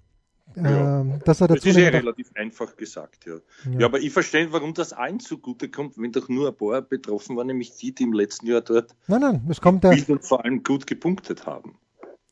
Ja. 0.54 1.00
Ähm, 1.00 1.10
er 1.10 1.18
dazu 1.18 1.46
das 1.46 1.64
ist 1.64 1.76
ja 1.76 1.88
relativ 1.88 2.30
einfach 2.34 2.76
gesagt, 2.76 3.26
ja. 3.26 3.34
ja. 3.64 3.80
ja. 3.80 3.86
aber 3.86 4.00
ich 4.00 4.12
verstehe, 4.12 4.52
warum 4.52 4.74
das 4.74 4.92
allen 4.92 5.20
zugute 5.20 5.68
kommt, 5.68 5.98
wenn 5.98 6.12
doch 6.12 6.28
nur 6.28 6.48
ein 6.48 6.56
paar 6.56 6.82
betroffen 6.82 7.36
waren, 7.36 7.48
nämlich 7.48 7.76
die, 7.76 7.92
die 7.94 8.04
im 8.04 8.12
letzten 8.12 8.46
Jahr 8.46 8.60
dort 8.60 8.94
nein, 9.06 9.20
nein, 9.20 9.46
es 9.48 9.60
kommt 9.60 9.84
der, 9.84 9.90
und 10.08 10.24
vor 10.24 10.44
allem 10.44 10.62
gut 10.62 10.86
gepunktet 10.86 11.46
haben. 11.46 11.76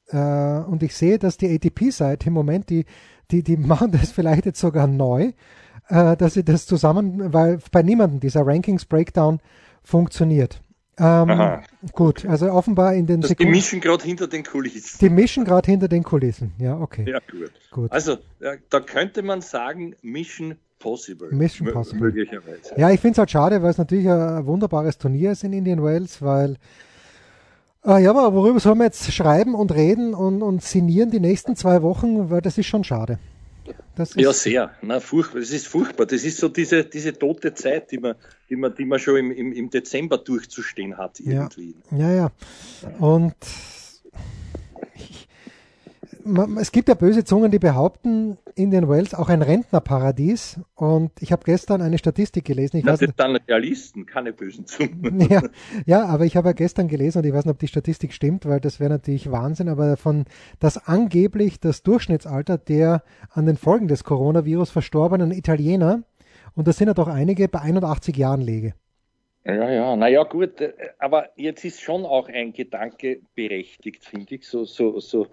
Äh, 0.09 0.17
und 0.17 0.83
ich 0.83 0.95
sehe, 0.95 1.19
dass 1.19 1.37
die 1.37 1.53
ATP-Seite 1.55 2.29
im 2.29 2.33
Moment, 2.33 2.71
die, 2.71 2.85
die, 3.31 3.43
die 3.43 3.57
machen 3.57 3.93
das 3.93 4.13
vielleicht 4.13 4.47
jetzt 4.47 4.61
sogar 4.61 4.87
neu, 4.87 5.33
äh, 5.89 6.17
dass 6.17 6.35
sie 6.35 6.45
das 6.45 6.67
zusammen, 6.67 7.33
weil 7.33 7.59
bei 7.73 7.83
niemandem 7.83 8.21
dieser 8.21 8.47
Rankings-Breakdown 8.47 9.41
funktioniert. 9.83 10.61
Ähm, 10.99 11.61
gut, 11.93 12.25
also 12.25 12.51
offenbar 12.51 12.95
in 12.95 13.07
den 13.07 13.21
das 13.21 13.29
Sekunden. 13.29 13.53
Die 13.53 13.59
mischen 13.59 13.81
gerade 13.81 14.03
hinter 14.03 14.29
den 14.29 14.45
Kulissen. 14.45 14.99
Die 14.99 15.11
mischen 15.11 15.45
gerade 15.45 15.71
hinter 15.71 15.89
den 15.89 16.03
Kulissen, 16.03 16.55
ja, 16.59 16.79
okay. 16.79 17.05
Ja, 17.07 17.19
gut. 17.31 17.53
gut. 17.71 17.93
Also, 17.93 18.17
ja, 18.41 18.55
da 18.71 18.81
könnte 18.81 19.23
man 19.23 19.43
sagen, 19.43 19.95
Mission 20.01 20.57
Possible. 20.79 21.31
Mission 21.33 21.71
Possible. 21.71 22.01
Möglicherweise. 22.01 22.75
Ja, 22.79 22.91
ich 22.91 23.01
finde 23.01 23.13
es 23.13 23.19
halt 23.19 23.31
schade, 23.31 23.63
weil 23.63 23.71
es 23.71 23.79
natürlich 23.79 24.09
ein 24.09 24.47
wunderbares 24.47 24.97
Turnier 24.97 25.33
ist 25.33 25.45
in 25.45 25.53
Indian 25.53 25.83
Wales, 25.83 26.23
weil 26.23 26.57
Ah, 27.87 27.99
ja, 27.99 28.11
aber 28.11 28.35
worüber 28.35 28.59
sollen 28.59 28.79
wir 28.79 28.87
jetzt 28.87 29.13
schreiben 29.13 29.55
und 29.55 29.73
reden 29.73 30.13
und, 30.13 30.43
und 30.43 30.61
sinnieren 30.61 31.13
die 31.13 31.21
nächsten 31.21 31.55
zwei 31.55 31.83
Wochen? 31.83 32.31
Weil 32.31 32.41
das 32.41 32.59
ist 32.59 32.67
schon 32.67 32.83
schade. 32.83 33.21
ja, 34.17 34.33
sehr. 34.33 34.73
Na, 34.83 34.99
furchtbar. 34.99 35.39
Das 35.39 35.51
ist 35.51 35.69
furchtbar. 35.69 36.05
Das 36.07 36.25
ist 36.25 36.39
so 36.39 36.49
diese, 36.49 36.83
diese 36.85 37.17
tote 37.17 37.55
Zeit, 37.55 37.93
die 37.93 37.99
man, 37.99 38.17
die 38.51 38.57
man, 38.57 38.75
die 38.75 38.85
man 38.85 38.99
schon 38.99 39.19
im, 39.19 39.31
im, 39.31 39.53
im 39.53 39.71
Dezember 39.71 40.19
durchzustehen 40.19 40.99
hat 40.99 41.21
irgendwie. 41.21 41.77
Ja, 41.93 42.11
ja. 42.11 42.31
ja. 42.83 42.89
Und 42.99 43.37
ich, 44.97 45.26
es 46.59 46.73
gibt 46.73 46.89
ja 46.89 46.95
böse 46.95 47.25
Zungen, 47.25 47.51
die 47.51 47.59
behaupten, 47.59 48.39
Indian 48.55 48.89
Wells 48.89 49.15
auch 49.15 49.29
ein 49.29 49.43
Rentnerparadies. 49.43 50.61
Und 50.75 51.13
ich 51.21 51.33
habe 51.33 51.43
gestern 51.45 51.83
eine 51.83 51.99
Statistik 51.99 52.45
gelesen. 52.45 52.79
Ich 52.79 52.85
das 52.85 53.01
sind 53.01 53.15
dann 53.19 53.37
Realisten, 53.37 54.07
keine 54.07 54.33
bösen 54.33 54.67
Zungen. 54.67 55.21
Ja, 55.31 55.43
ja 55.87 56.05
aber 56.07 56.25
ich 56.25 56.37
habe 56.37 56.49
ja 56.49 56.53
gestern 56.53 56.89
gelesen 56.89 57.19
und 57.19 57.27
ich 57.27 57.33
weiß 57.33 57.45
nicht, 57.45 57.53
ob 57.53 57.59
die 57.59 57.69
Statistik 57.69 58.13
stimmt, 58.13 58.47
weil 58.47 58.61
das 58.61 58.81
wäre 58.81 58.91
natürlich 58.91 59.31
Wahnsinn, 59.31 59.69
aber 59.69 59.97
von 59.97 60.25
das 60.61 60.87
angeblich 60.87 61.61
das 61.61 61.83
Durchschnittsalter 61.83 62.59
der 62.59 63.03
an 63.31 63.47
den 63.47 63.57
Folgen 63.57 63.89
des 63.89 64.05
Coronavirus 64.05 64.71
verstorbenen 64.71 65.33
Italiener, 65.33 66.03
und 66.55 66.67
das 66.67 66.79
sind 66.79 66.89
ja 66.89 66.95
doch 66.95 67.09
einige, 67.09 67.49
bei 67.49 67.61
81 67.61 68.17
Jahren 68.17 68.41
lege. 68.41 68.75
Ja, 69.45 69.71
ja, 69.71 69.95
naja, 69.95 70.25
gut, 70.25 70.61
äh, 70.61 70.73
aber 70.99 71.31
jetzt 71.37 71.65
ist 71.65 71.81
schon 71.81 72.05
auch 72.05 72.29
ein 72.29 72.53
Gedanke 72.53 73.21
berechtigt, 73.37 74.05
finde 74.05 74.35
ich, 74.35 74.49
so, 74.49 74.65
so, 74.65 74.99
so 74.99 75.29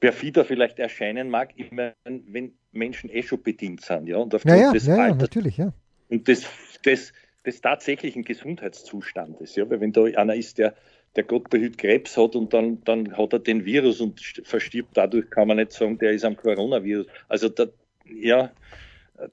perfider 0.00 0.44
vielleicht 0.44 0.78
erscheinen 0.78 1.30
mag, 1.30 1.56
immer 1.56 1.92
wenn 2.04 2.52
Menschen 2.72 3.10
eh 3.10 3.22
schon 3.22 3.42
bedient 3.42 3.80
sind, 3.80 4.06
ja, 4.08 4.18
und 4.18 4.34
aufgrund 4.34 4.56
ja, 4.56 4.66
ja, 4.66 4.72
des 4.72 4.86
ja, 4.86 4.96
Alters 4.96 5.18
natürlich, 5.18 5.56
ja. 5.56 5.72
und 6.08 6.28
des, 6.28 6.46
des, 6.84 7.12
des 7.44 7.60
tatsächlichen 7.60 8.24
Gesundheitszustandes, 8.24 9.56
ja, 9.56 9.68
weil 9.70 9.80
wenn 9.80 9.92
da 9.92 10.04
einer 10.04 10.34
ist, 10.34 10.58
der 10.58 10.74
der 11.16 11.24
Gott 11.24 11.50
behüt 11.50 11.78
Krebs 11.78 12.16
hat 12.16 12.36
und 12.36 12.52
dann, 12.52 12.82
dann 12.84 13.16
hat 13.16 13.32
er 13.32 13.38
den 13.38 13.64
Virus 13.64 14.00
und 14.00 14.20
verstirbt 14.44 14.96
dadurch, 14.96 15.30
kann 15.30 15.48
man 15.48 15.56
nicht 15.56 15.72
sagen, 15.72 15.98
der 15.98 16.12
ist 16.12 16.24
am 16.24 16.36
Coronavirus. 16.36 17.06
Also 17.28 17.48
da, 17.48 17.66
ja, 18.04 18.52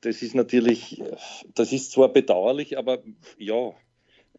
das 0.02 0.22
ist 0.22 0.34
natürlich, 0.34 1.04
das 1.54 1.74
ist 1.74 1.92
zwar 1.92 2.12
bedauerlich, 2.12 2.78
aber 2.78 3.04
ja, 3.38 3.74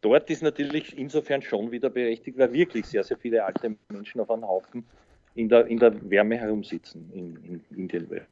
dort 0.00 0.30
ist 0.30 0.42
natürlich 0.42 0.96
insofern 0.96 1.42
schon 1.42 1.70
wieder 1.70 1.90
berechtigt, 1.90 2.38
weil 2.38 2.52
wirklich 2.52 2.86
sehr, 2.86 3.04
sehr 3.04 3.18
viele 3.18 3.44
alte 3.44 3.76
Menschen 3.90 4.20
auf 4.20 4.30
einem 4.30 4.48
Haufen 4.48 4.86
in 5.34 5.48
der, 5.48 5.66
in 5.66 5.78
der 5.78 6.10
Wärme 6.10 6.36
herumsitzen 6.36 7.10
in, 7.12 7.36
in 7.44 7.60
Indien. 7.76 8.08
Ne? 8.10 8.22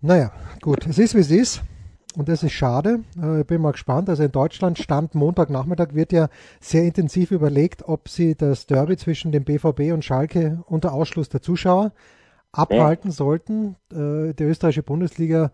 Naja, 0.00 0.32
gut, 0.62 0.86
es 0.86 0.98
ist 0.98 1.14
wie 1.14 1.20
es 1.20 1.30
ist. 1.30 1.62
Und 2.16 2.28
das 2.28 2.42
ist 2.42 2.52
schade. 2.52 3.04
Äh, 3.20 3.40
ich 3.40 3.46
bin 3.46 3.60
mal 3.60 3.72
gespannt. 3.72 4.08
Also 4.08 4.24
in 4.24 4.32
Deutschland 4.32 4.78
stand 4.78 5.14
Montagnachmittag 5.14 5.94
wird 5.94 6.12
ja 6.12 6.28
sehr 6.60 6.82
intensiv 6.82 7.30
überlegt, 7.30 7.86
ob 7.86 8.08
sie 8.08 8.34
das 8.34 8.66
Derby 8.66 8.96
zwischen 8.96 9.30
dem 9.30 9.44
BVB 9.44 9.92
und 9.92 10.04
Schalke 10.04 10.62
unter 10.66 10.92
Ausschluss 10.92 11.28
der 11.28 11.40
Zuschauer 11.40 11.92
abhalten 12.52 13.10
ja. 13.10 13.14
sollten. 13.14 13.76
Äh, 13.92 14.34
die 14.34 14.44
österreichische 14.44 14.82
Bundesliga, 14.82 15.52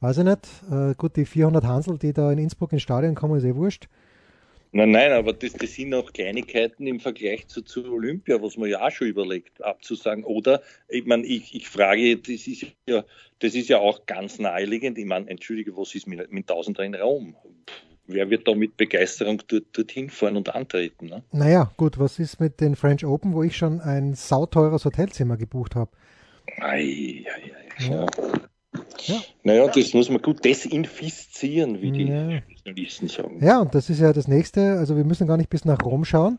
weiß 0.00 0.18
ich 0.18 0.24
nicht. 0.24 0.48
Äh, 0.70 0.94
gut, 0.96 1.16
die 1.16 1.24
400 1.24 1.64
Hansel, 1.64 1.98
die 1.98 2.12
da 2.12 2.30
in 2.30 2.38
Innsbruck 2.38 2.72
ins 2.72 2.82
Stadion 2.82 3.14
kommen, 3.14 3.38
ist 3.38 3.44
eh 3.44 3.54
wurscht. 3.54 3.88
Nein, 4.72 4.90
nein, 4.90 5.12
aber 5.12 5.32
das, 5.32 5.52
das 5.54 5.74
sind 5.74 5.94
auch 5.94 6.12
Kleinigkeiten 6.12 6.86
im 6.86 7.00
Vergleich 7.00 7.46
zu, 7.48 7.62
zu 7.62 7.92
Olympia, 7.92 8.42
was 8.42 8.56
man 8.56 8.68
ja 8.68 8.86
auch 8.86 8.90
schon 8.90 9.08
überlegt, 9.08 9.62
abzusagen. 9.64 10.24
Oder, 10.24 10.62
ich 10.88 11.06
meine, 11.06 11.24
ich, 11.24 11.54
ich 11.54 11.68
frage, 11.68 12.16
das 12.16 12.46
ist 12.46 12.66
ja, 12.88 13.04
das 13.38 13.54
ist 13.54 13.68
ja 13.68 13.78
auch 13.78 14.06
ganz 14.06 14.38
naheliegend. 14.38 14.98
Ich 14.98 15.06
meine, 15.06 15.30
entschuldige, 15.30 15.76
was 15.76 15.94
ist 15.94 16.06
mit, 16.06 16.30
mit 16.30 16.46
Tausender 16.46 16.84
in 16.84 16.94
Raum? 16.94 17.36
Wer 18.06 18.30
wird 18.30 18.46
da 18.46 18.54
mit 18.54 18.76
Begeisterung 18.76 19.42
dort, 19.48 19.64
dorthin 19.72 20.10
fahren 20.10 20.36
und 20.36 20.54
antreten? 20.54 21.06
Ne? 21.06 21.24
Naja, 21.32 21.72
gut, 21.76 21.98
was 21.98 22.18
ist 22.18 22.38
mit 22.38 22.60
den 22.60 22.76
French 22.76 23.04
Open, 23.04 23.34
wo 23.34 23.42
ich 23.42 23.56
schon 23.56 23.80
ein 23.80 24.14
sauteures 24.14 24.84
Hotelzimmer 24.84 25.36
gebucht 25.36 25.74
habe? 25.74 25.90
Ei, 26.58 27.24
ei, 27.26 27.52
ei. 27.84 27.88
Ja. 27.88 28.06
Ja. 29.06 29.22
Naja, 29.42 29.68
das 29.68 29.94
muss 29.94 30.10
man 30.10 30.22
gut 30.22 30.44
desinfizieren, 30.44 31.80
wie 31.80 31.92
die 31.92 32.08
ja. 32.08 32.42
Journalisten 32.66 33.08
sagen. 33.08 33.38
Ja, 33.40 33.60
und 33.60 33.74
das 33.74 33.90
ist 33.90 34.00
ja 34.00 34.12
das 34.12 34.28
nächste. 34.28 34.78
Also 34.78 34.96
wir 34.96 35.04
müssen 35.04 35.26
gar 35.26 35.36
nicht 35.36 35.50
bis 35.50 35.64
nach 35.64 35.84
Rom 35.84 36.04
schauen. 36.04 36.38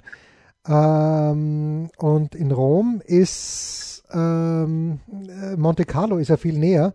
Ähm, 0.68 1.90
und 1.98 2.36
in 2.36 2.52
Rom 2.52 3.02
ist 3.06 4.04
ähm, 4.14 5.00
Monte 5.58 5.86
Carlo 5.86 6.18
ist 6.18 6.30
ja 6.30 6.38
viel 6.38 6.58
näher. 6.58 6.94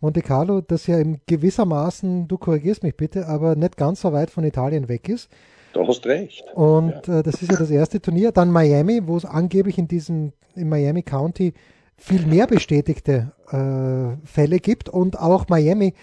Monte 0.00 0.20
Carlo, 0.20 0.60
das 0.60 0.86
ja 0.86 0.98
in 0.98 1.20
gewissermaßen, 1.26 2.28
du 2.28 2.36
korrigierst 2.36 2.82
mich 2.82 2.96
bitte, 2.96 3.26
aber 3.26 3.56
nicht 3.56 3.76
ganz 3.76 4.02
so 4.02 4.12
weit 4.12 4.30
von 4.30 4.44
Italien 4.44 4.88
weg 4.88 5.08
ist. 5.08 5.30
Du 5.72 5.86
hast 5.86 6.06
recht. 6.06 6.44
Und 6.54 7.06
ja. 7.06 7.20
äh, 7.20 7.22
das 7.22 7.42
ist 7.42 7.50
ja 7.50 7.58
das 7.58 7.70
erste 7.70 8.00
Turnier. 8.00 8.30
Dann 8.30 8.50
Miami, 8.50 9.06
wo 9.06 9.16
es 9.16 9.24
angeblich 9.24 9.78
in 9.78 9.88
diesem, 9.88 10.32
in 10.54 10.68
Miami 10.68 11.02
County 11.02 11.54
viel 11.96 12.26
mehr 12.26 12.46
bestätigte 12.46 13.32
äh, 13.50 14.26
Fälle 14.26 14.58
gibt 14.58 14.88
und 14.88 15.18
auch 15.18 15.48
Miami 15.48 15.94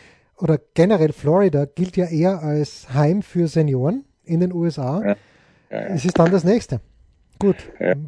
oder 0.42 0.60
generell 0.74 1.14
Florida 1.14 1.66
gilt 1.66 1.98
ja 1.98 2.06
eher 2.06 2.42
als 2.42 2.94
Heim 2.94 3.22
für 3.22 3.48
Senioren 3.48 4.06
in 4.24 4.40
den 4.40 4.54
USA. 4.54 5.02
Ja. 5.02 5.08
Ja, 5.08 5.16
ja. 5.70 5.86
Es 5.88 6.06
ist 6.06 6.18
dann 6.20 6.32
das 6.32 6.44
nächste. 6.44 6.82
Gut, 7.40 7.56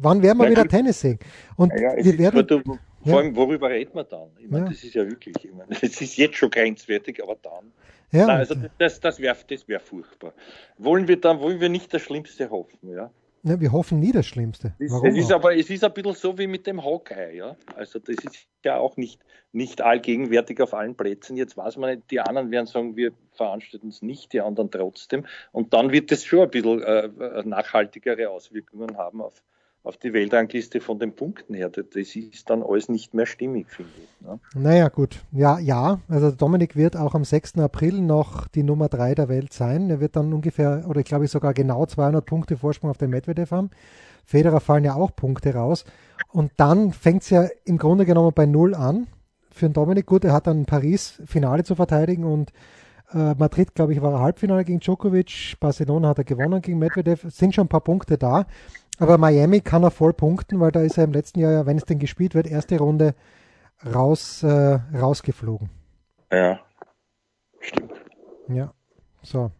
wann 0.00 0.22
werden 0.22 0.38
wir 0.38 0.50
wieder 0.50 0.68
Tennis 0.68 1.00
sehen? 1.00 1.18
Und 1.56 1.72
wir 1.72 2.18
werden, 2.18 2.46
du, 2.46 2.62
vor 3.04 3.18
allem, 3.18 3.34
worüber 3.34 3.68
reden 3.68 3.94
wir 3.94 4.04
dann? 4.04 4.28
Ich 4.38 4.48
meine, 4.48 4.66
das 4.66 4.84
ist 4.84 4.94
ja 4.94 5.08
wirklich, 5.08 5.34
ich 5.44 5.52
meine, 5.52 5.70
es 5.70 6.00
ist 6.00 6.16
jetzt 6.16 6.36
schon 6.36 6.50
grenzwertig, 6.50 7.22
aber 7.22 7.36
dann. 7.42 7.72
Ja, 8.12 8.26
Nein, 8.28 8.36
also 8.36 8.54
das, 8.78 9.00
das 9.00 9.18
wäre 9.18 9.36
das 9.48 9.66
wär 9.66 9.80
furchtbar. 9.80 10.34
Wollen 10.78 11.08
wir 11.08 11.20
dann, 11.20 11.40
wollen 11.40 11.60
wir 11.60 11.68
nicht 11.68 11.92
das 11.92 12.02
Schlimmste 12.02 12.48
hoffen, 12.50 12.78
ja? 12.90 13.10
Ja, 13.46 13.60
wir 13.60 13.72
hoffen 13.72 14.00
nie 14.00 14.10
das 14.10 14.26
Schlimmste. 14.26 14.74
Es 14.78 14.90
ist 14.90 15.30
aber 15.30 15.54
es 15.54 15.68
ist 15.68 15.84
ein 15.84 15.92
bisschen 15.92 16.14
so 16.14 16.38
wie 16.38 16.46
mit 16.46 16.66
dem 16.66 16.82
Hawkeye, 16.82 17.36
ja. 17.36 17.56
Also 17.76 17.98
das 17.98 18.16
ist 18.24 18.48
ja 18.64 18.78
auch 18.78 18.96
nicht, 18.96 19.20
nicht 19.52 19.82
allgegenwärtig 19.82 20.62
auf 20.62 20.72
allen 20.72 20.94
Plätzen. 20.94 21.36
Jetzt 21.36 21.54
weiß 21.54 21.76
man 21.76 21.90
nicht, 21.90 22.10
die 22.10 22.20
anderen 22.20 22.50
werden 22.50 22.66
sagen, 22.66 22.96
wir 22.96 23.12
veranstalten 23.32 23.88
es 23.88 24.00
nicht, 24.00 24.32
die 24.32 24.40
anderen 24.40 24.70
trotzdem. 24.70 25.26
Und 25.52 25.74
dann 25.74 25.92
wird 25.92 26.10
es 26.10 26.24
schon 26.24 26.40
ein 26.40 26.50
bisschen 26.50 26.82
äh, 26.82 27.10
nachhaltigere 27.44 28.30
Auswirkungen 28.30 28.96
haben 28.96 29.20
auf, 29.20 29.42
auf 29.84 29.98
die 29.98 30.14
Weltrangliste 30.14 30.80
von 30.80 30.98
den 30.98 31.14
Punkten 31.14 31.52
her. 31.52 31.68
Das 31.68 31.84
ist 31.94 32.48
dann 32.48 32.62
alles 32.62 32.88
nicht 32.88 33.12
mehr 33.12 33.26
stimmig, 33.26 33.68
finde 33.68 33.92
ich. 34.02 34.26
Ne? 34.26 34.40
Naja, 34.54 34.88
gut. 34.88 35.22
Ja, 35.30 35.58
ja. 35.58 36.00
Also 36.08 36.30
Dominik 36.30 36.74
wird 36.74 36.96
auch 36.96 37.14
am 37.14 37.24
6. 37.24 37.58
April 37.58 38.00
noch 38.00 38.48
die 38.48 38.62
Nummer 38.62 38.88
3 38.88 39.14
der 39.14 39.28
Welt 39.28 39.52
sein. 39.52 39.90
Er 39.90 40.00
wird 40.00 40.16
dann 40.16 40.32
ungefähr, 40.32 40.86
oder 40.88 41.00
ich 41.00 41.06
glaube 41.06 41.28
sogar 41.28 41.52
genau 41.52 41.84
200 41.84 42.24
Punkte 42.24 42.56
Vorsprung 42.56 42.90
auf 42.90 42.96
den 42.96 43.10
Medvedev 43.10 43.50
haben. 43.50 43.70
Federer 44.24 44.60
fallen 44.60 44.84
ja 44.84 44.94
auch 44.94 45.14
Punkte 45.14 45.54
raus. 45.54 45.84
Und 46.32 46.52
dann 46.56 46.92
fängt 46.92 47.22
es 47.22 47.30
ja 47.30 47.46
im 47.66 47.76
Grunde 47.76 48.06
genommen 48.06 48.32
bei 48.34 48.46
Null 48.46 48.74
an. 48.74 49.06
Für 49.50 49.68
den 49.68 49.74
Dominik 49.74 50.06
gut, 50.06 50.24
er 50.24 50.32
hat 50.32 50.46
dann 50.46 50.64
Paris 50.64 51.20
Finale 51.26 51.62
zu 51.62 51.74
verteidigen 51.74 52.24
und 52.24 52.52
äh, 53.12 53.34
Madrid, 53.34 53.74
glaube 53.74 53.92
ich, 53.92 54.02
war 54.02 54.18
Halbfinale 54.18 54.64
gegen 54.64 54.80
Djokovic. 54.80 55.56
Barcelona 55.60 56.08
hat 56.08 56.18
er 56.18 56.24
gewonnen 56.24 56.60
gegen 56.62 56.78
Medvedev. 56.78 57.24
Sind 57.30 57.54
schon 57.54 57.66
ein 57.66 57.68
paar 57.68 57.82
Punkte 57.82 58.18
da. 58.18 58.46
Aber 58.98 59.18
Miami 59.18 59.60
kann 59.60 59.82
er 59.82 59.90
voll 59.90 60.12
punkten, 60.12 60.60
weil 60.60 60.70
da 60.70 60.80
ist 60.80 60.98
er 60.98 61.04
im 61.04 61.12
letzten 61.12 61.40
Jahr, 61.40 61.66
wenn 61.66 61.76
es 61.76 61.84
denn 61.84 61.98
gespielt 61.98 62.34
wird, 62.34 62.46
erste 62.46 62.78
Runde 62.78 63.14
raus, 63.84 64.42
äh, 64.42 64.78
rausgeflogen. 64.94 65.70
Ja, 66.32 66.60
stimmt. 67.60 67.92
Ja, 68.48 68.72
so. 69.22 69.50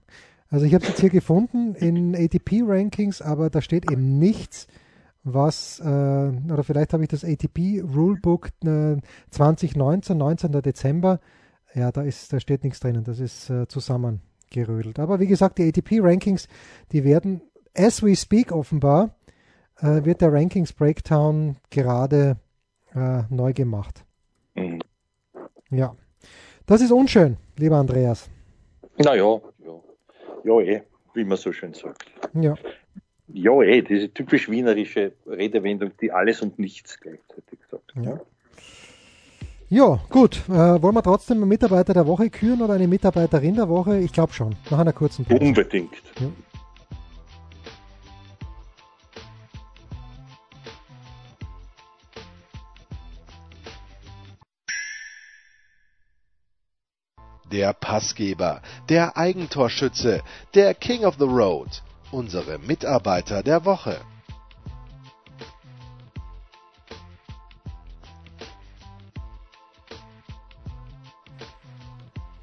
Also 0.51 0.67
ich 0.67 0.75
habe 0.75 0.85
es 0.85 0.91
jetzt 0.91 1.01
hier 1.01 1.11
gefunden 1.11 1.75
in 1.75 2.15
ATP-Rankings, 2.15 3.23
aber 3.23 3.51
da 3.51 3.61
steht 3.61 3.91
eben 3.91 4.19
nichts, 4.19 4.69
was, 5.25 5.81
äh, 5.81 5.85
oder 5.85 6.63
vielleicht 6.63 6.93
habe 6.93 7.03
ich 7.03 7.09
das 7.09 7.25
ATP 7.25 7.83
Rulebook 7.83 8.51
äh, 8.65 8.97
2019, 9.31 10.17
19. 10.17 10.53
Dezember. 10.63 11.19
Ja, 11.75 11.91
da 11.91 12.03
ist, 12.03 12.33
da 12.33 12.39
steht 12.39 12.63
nichts 12.63 12.79
drinnen. 12.79 13.03
Das 13.03 13.19
ist 13.19 13.51
äh, 13.51 13.67
zusammengerödelt. 13.67 15.01
Aber 15.01 15.19
wie 15.19 15.27
gesagt, 15.27 15.59
die 15.59 15.67
ATP-Rankings, 15.67 16.47
die 16.93 17.03
werden 17.03 17.41
as 17.77 18.03
we 18.03 18.15
speak 18.15 18.53
offenbar 18.53 19.17
äh, 19.85 20.05
wird 20.05 20.21
der 20.21 20.33
Rankings 20.33 20.73
Breakdown 20.73 21.57
gerade 21.71 22.37
äh, 22.95 23.23
neu 23.29 23.53
gemacht. 23.53 24.05
Mhm. 24.55 24.81
Ja. 25.71 25.95
Das 26.67 26.81
ist 26.81 26.91
unschön, 26.91 27.37
lieber 27.57 27.77
Andreas. 27.77 28.31
Naja, 28.97 29.15
ja. 29.15 29.41
Ja, 30.45 30.61
eh, 30.61 30.83
wie 31.15 31.25
man 31.25 31.37
so 31.37 31.53
schön 31.53 31.75
sagt. 31.75 32.05
Ja. 32.33 32.55
Ja, 33.29 33.63
eh, 33.63 33.83
diese 33.83 34.13
typisch 34.13 34.49
wienerische 34.49 35.13
Redewendung, 35.27 35.91
die 36.01 36.13
alles 36.13 36.41
und 36.43 36.59
nichts 36.59 37.01
gleichzeitig 37.01 37.59
sagt. 37.71 37.93
Ja. 38.03 38.21
Ja, 39.71 39.99
gut. 40.11 40.43
Äh, 40.49 40.83
wollen 40.83 40.95
wir 40.95 41.03
trotzdem 41.03 41.39
einen 41.39 41.49
Mitarbeiter 41.49 41.95
der 41.95 42.07
Woche 42.07 42.31
küren 42.31 42.63
oder 42.63 42.75
eine 42.75 42.87
Mitarbeiterin 42.87 43.57
der 43.57 43.69
Woche? 43.69 43.99
Ich 43.99 44.13
glaube 44.13 44.33
schon. 44.33 44.55
Nach 44.71 44.79
einer 44.79 44.93
kurzen 44.93 45.25
Pause. 45.25 45.43
Unbedingt. 45.43 45.95
Ja. 46.21 46.27
Der 57.55 57.73
Passgeber, 57.73 58.63
der 58.89 59.17
Eigentorschütze, 59.17 60.23
der 60.55 60.75
King 60.75 61.05
of 61.05 61.15
the 61.21 61.25
Road, 61.25 61.83
unsere 62.11 62.59
Mitarbeiter 62.59 63.45
der 63.45 63.65
Woche. 63.65 63.97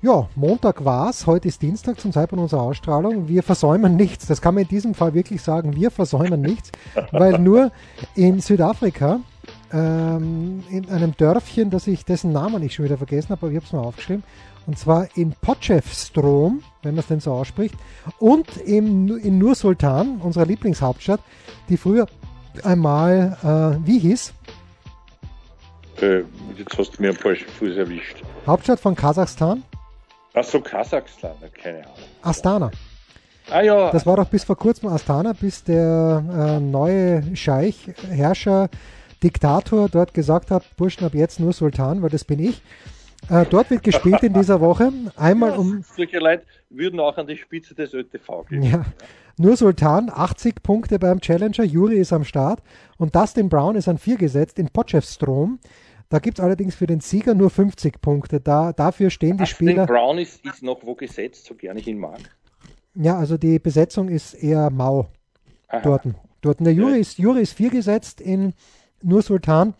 Ja, 0.01 0.29
Montag 0.35 0.85
war's, 0.85 1.27
heute 1.27 1.49
ist 1.49 1.61
Dienstag 1.61 1.99
zum 1.99 2.13
Zeitpunkt 2.13 2.43
unserer 2.43 2.61
Ausstrahlung. 2.61 3.27
Wir 3.27 3.43
versäumen 3.43 3.97
nichts, 3.97 4.27
das 4.27 4.41
kann 4.41 4.55
man 4.55 4.63
in 4.63 4.69
diesem 4.69 4.93
Fall 4.95 5.13
wirklich 5.13 5.41
sagen, 5.41 5.75
wir 5.75 5.91
versäumen 5.91 6.41
nichts, 6.41 6.71
weil 7.11 7.37
nur 7.37 7.73
in 8.15 8.39
Südafrika 8.39 9.19
ähm, 9.73 10.63
in 10.69 10.89
einem 10.89 11.15
Dörfchen, 11.15 11.69
das 11.69 11.87
ich, 11.87 12.05
dessen 12.05 12.31
Namen 12.31 12.61
ich 12.63 12.75
schon 12.75 12.85
wieder 12.85 12.97
vergessen 12.97 13.29
habe, 13.29 13.45
aber 13.45 13.51
ich 13.51 13.57
habe 13.57 13.65
es 13.65 13.73
mal 13.73 13.79
aufgeschrieben. 13.79 14.23
Und 14.67 14.77
zwar 14.77 15.07
in 15.15 15.33
Potchefstrom, 15.33 16.63
wenn 16.83 16.95
man 16.95 16.99
es 16.99 17.07
denn 17.07 17.19
so 17.19 17.31
ausspricht, 17.33 17.75
und 18.19 18.57
im, 18.57 19.17
in 19.17 19.37
Nur-Sultan, 19.37 20.21
unserer 20.21 20.45
Lieblingshauptstadt, 20.45 21.19
die 21.69 21.77
früher 21.77 22.07
einmal, 22.63 23.37
äh, 23.43 23.87
wie 23.87 23.99
hieß? 23.99 24.33
Äh, 26.01 26.23
jetzt 26.57 26.77
hast 26.77 26.97
du 26.97 27.01
mir 27.01 27.09
einen 27.09 27.17
falschen 27.17 27.47
Fuß 27.47 27.75
erwischt. 27.77 28.23
Hauptstadt 28.45 28.79
von 28.79 28.95
Kasachstan? 28.95 29.63
Ach 30.33 30.43
so, 30.43 30.61
Kasachstan, 30.61 31.35
keine 31.61 31.79
Ahnung. 31.79 31.95
Astana. 32.21 32.71
Ah 33.49 33.61
ja. 33.61 33.91
Das 33.91 34.05
war 34.05 34.15
doch 34.15 34.29
bis 34.29 34.43
vor 34.43 34.55
kurzem 34.55 34.89
Astana, 34.89 35.33
bis 35.33 35.63
der 35.63 36.23
äh, 36.33 36.59
neue 36.59 37.35
Scheich, 37.35 37.89
Herrscher, 38.09 38.69
Diktator 39.23 39.89
dort 39.89 40.13
gesagt 40.13 40.51
hat, 40.51 40.63
Burschen 40.77 41.05
ab 41.05 41.13
jetzt 41.13 41.39
nur 41.39 41.53
Sultan, 41.53 42.01
weil 42.01 42.09
das 42.09 42.25
bin 42.25 42.39
ich. 42.39 42.61
Äh, 43.29 43.45
dort 43.49 43.69
wird 43.69 43.83
gespielt 43.83 44.23
in 44.23 44.33
dieser 44.33 44.61
Woche. 44.61 44.91
Einmal 45.15 45.51
ja, 45.51 45.57
um. 45.57 45.83
Solche 45.95 46.19
Leute 46.19 46.43
würden 46.69 46.99
auch 46.99 47.17
an 47.17 47.27
die 47.27 47.37
Spitze 47.37 47.75
des 47.75 47.93
ÖTV 47.93 48.45
gehen. 48.49 48.63
Ja. 48.63 48.85
Nur 49.37 49.55
Sultan, 49.55 50.09
80 50.13 50.63
Punkte 50.63 50.99
beim 50.99 51.19
Challenger, 51.21 51.63
Juri 51.63 51.97
ist 51.97 52.13
am 52.13 52.23
Start 52.23 52.61
und 52.97 53.15
Dustin 53.15 53.49
Brown 53.49 53.75
ist 53.75 53.87
an 53.87 53.97
4 53.97 54.17
gesetzt 54.17 54.59
in 54.59 54.69
Potchefstrom. 54.69 55.59
Da 56.09 56.19
gibt 56.19 56.39
es 56.39 56.43
allerdings 56.43 56.75
für 56.75 56.87
den 56.87 56.99
Sieger 56.99 57.33
nur 57.33 57.49
50 57.49 58.01
Punkte. 58.01 58.41
Da, 58.41 58.73
dafür 58.73 59.09
stehen 59.09 59.37
die 59.37 59.43
Dustin 59.43 59.69
Spieler. 59.69 59.85
Brown 59.85 60.17
ist, 60.17 60.43
ist 60.45 60.61
noch 60.61 60.83
wo 60.83 60.95
gesetzt, 60.95 61.45
so 61.45 61.55
gerne 61.55 61.79
ich 61.79 61.87
ihn 61.87 61.99
mag. 61.99 62.19
Ja, 62.95 63.17
also 63.17 63.37
die 63.37 63.59
Besetzung 63.59 64.09
ist 64.09 64.33
eher 64.33 64.69
mau 64.69 65.07
dort. 65.83 66.03
Der 66.59 66.73
Juri 66.73 66.99
ist, 66.99 67.17
Juri 67.17 67.41
ist 67.41 67.53
4 67.53 67.69
gesetzt 67.69 68.19
in 68.19 68.53
Nur 69.01 69.21
Sultan. 69.21 69.73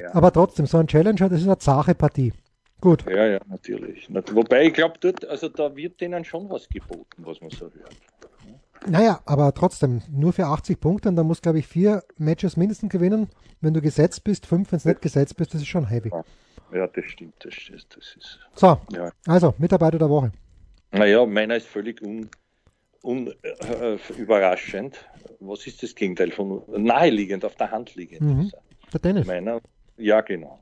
Ja. 0.00 0.14
Aber 0.14 0.32
trotzdem, 0.32 0.66
so 0.66 0.78
ein 0.78 0.86
Challenger, 0.86 1.28
das 1.28 1.40
ist 1.40 1.46
eine 1.46 1.58
zache 1.58 1.94
Partie. 1.94 2.32
Gut. 2.80 3.04
Ja, 3.08 3.26
ja, 3.26 3.38
natürlich. 3.48 4.06
Na, 4.10 4.20
Wobei 4.32 4.66
ich 4.66 4.74
glaube, 4.74 4.94
dort, 5.00 5.24
also 5.26 5.48
da 5.48 5.74
wird 5.74 6.00
denen 6.00 6.24
schon 6.24 6.50
was 6.50 6.68
geboten, 6.68 7.24
was 7.24 7.40
man 7.40 7.50
so 7.50 7.64
hört. 7.72 7.96
Naja, 8.86 9.20
aber 9.24 9.52
trotzdem, 9.54 10.02
nur 10.10 10.32
für 10.34 10.46
80 10.46 10.78
Punkte 10.78 11.08
und 11.08 11.16
da 11.16 11.22
musst, 11.24 11.42
glaube 11.42 11.58
ich, 11.58 11.66
vier 11.66 12.04
Matches 12.18 12.56
mindestens 12.56 12.90
gewinnen. 12.92 13.28
Wenn 13.62 13.72
du 13.72 13.80
gesetzt 13.80 14.22
bist, 14.22 14.44
fünf, 14.46 14.70
wenn 14.70 14.78
du 14.78 14.88
nicht 14.90 15.00
gesetzt 15.02 15.36
bist, 15.36 15.54
das 15.54 15.62
ist 15.62 15.68
schon 15.68 15.86
heavy. 15.88 16.10
Ja, 16.72 16.86
das 16.86 17.04
stimmt, 17.06 17.34
das, 17.42 17.54
ist- 17.54 17.96
das 17.96 18.16
ist. 18.16 18.38
So, 18.54 18.78
Ja. 18.92 19.10
also, 19.26 19.54
Mitarbeiter 19.58 19.98
der 19.98 20.10
Woche. 20.10 20.30
Naja, 20.92 21.24
meiner 21.24 21.56
ist 21.56 21.66
völlig 21.66 22.02
un, 22.02 22.28
un, 23.06 23.32
äh, 23.42 23.96
überraschend. 24.18 24.98
Was 25.40 25.66
ist 25.66 25.82
das 25.82 25.94
Gegenteil 25.94 26.32
von 26.32 26.62
naheliegend, 26.68 27.44
auf 27.44 27.54
der 27.54 27.70
Hand 27.70 27.94
liegend? 27.94 28.20
Mhm. 28.20 28.50
Der 28.92 29.00
Dennis. 29.00 29.26
Meiner, 29.26 29.60
ja, 29.96 30.20
genau. 30.20 30.58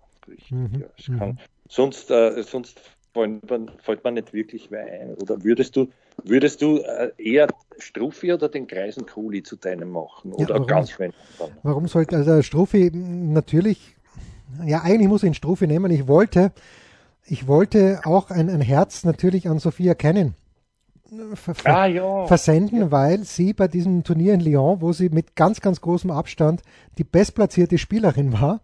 Mhm, 0.50 0.85
ja, 0.96 1.18
kann, 1.18 1.38
sonst 1.68 2.11
äh, 2.11 2.42
sonst 2.42 2.80
fällt 3.12 3.50
man, 3.50 3.70
fällt 3.83 4.04
man 4.04 4.14
nicht 4.14 4.33
wirklich 4.33 4.70
wer 4.70 4.87
ein. 4.87 5.14
Oder 5.14 5.42
würdest 5.42 5.76
du, 5.76 5.88
würdest 6.22 6.62
du 6.62 6.78
äh, 6.78 7.12
eher 7.18 7.48
Struffi 7.78 8.33
oder 8.33 8.48
den 8.48 8.66
Kreisen 8.66 9.07
Kuli 9.07 9.42
zu 9.42 9.57
deinem 9.57 9.90
machen? 9.90 10.33
Ja, 10.33 10.44
Oder 10.44 10.54
warum? 10.54 10.66
ganz 10.66 10.98
wenig? 10.98 11.14
Warum 11.62 11.88
sollte, 11.88 12.16
also 12.16 12.40
Struffi 12.42 12.90
natürlich, 12.92 13.96
ja, 14.64 14.83
eigentlich 14.83 15.09
muss 15.09 15.22
ich 15.22 15.28
einen 15.28 15.35
Struffi 15.35 15.66
nehmen. 15.66 15.90
Ich 15.90 16.09
wollte, 16.09 16.52
ich 17.26 17.46
wollte 17.46 18.00
auch 18.04 18.30
ein, 18.30 18.48
ein 18.48 18.62
Herz 18.62 19.04
natürlich 19.04 19.48
an 19.48 19.59
Sophia 19.59 19.94
Kennen 19.94 20.35
ver, 21.35 21.55
Ah 21.64 21.87
ja. 21.87 22.27
versenden, 22.27 22.90
weil 22.90 23.24
sie 23.24 23.53
bei 23.53 23.68
diesem 23.68 24.05
Turnier 24.05 24.35
in 24.35 24.40
Lyon, 24.40 24.81
wo 24.81 24.92
sie 24.92 25.09
mit 25.09 25.35
ganz, 25.37 25.61
ganz 25.61 25.81
großem 25.81 26.11
Abstand 26.11 26.62
die 26.98 27.05
bestplatzierte 27.05 27.79
Spielerin 27.79 28.33
war, 28.33 28.61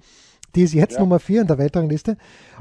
die 0.55 0.63
ist 0.63 0.75
jetzt 0.75 0.95
Ja. 0.95 1.01
Nummer 1.01 1.19
4 1.21 1.43
in 1.43 1.47
der 1.47 1.59
Weltrangliste. 1.59 2.17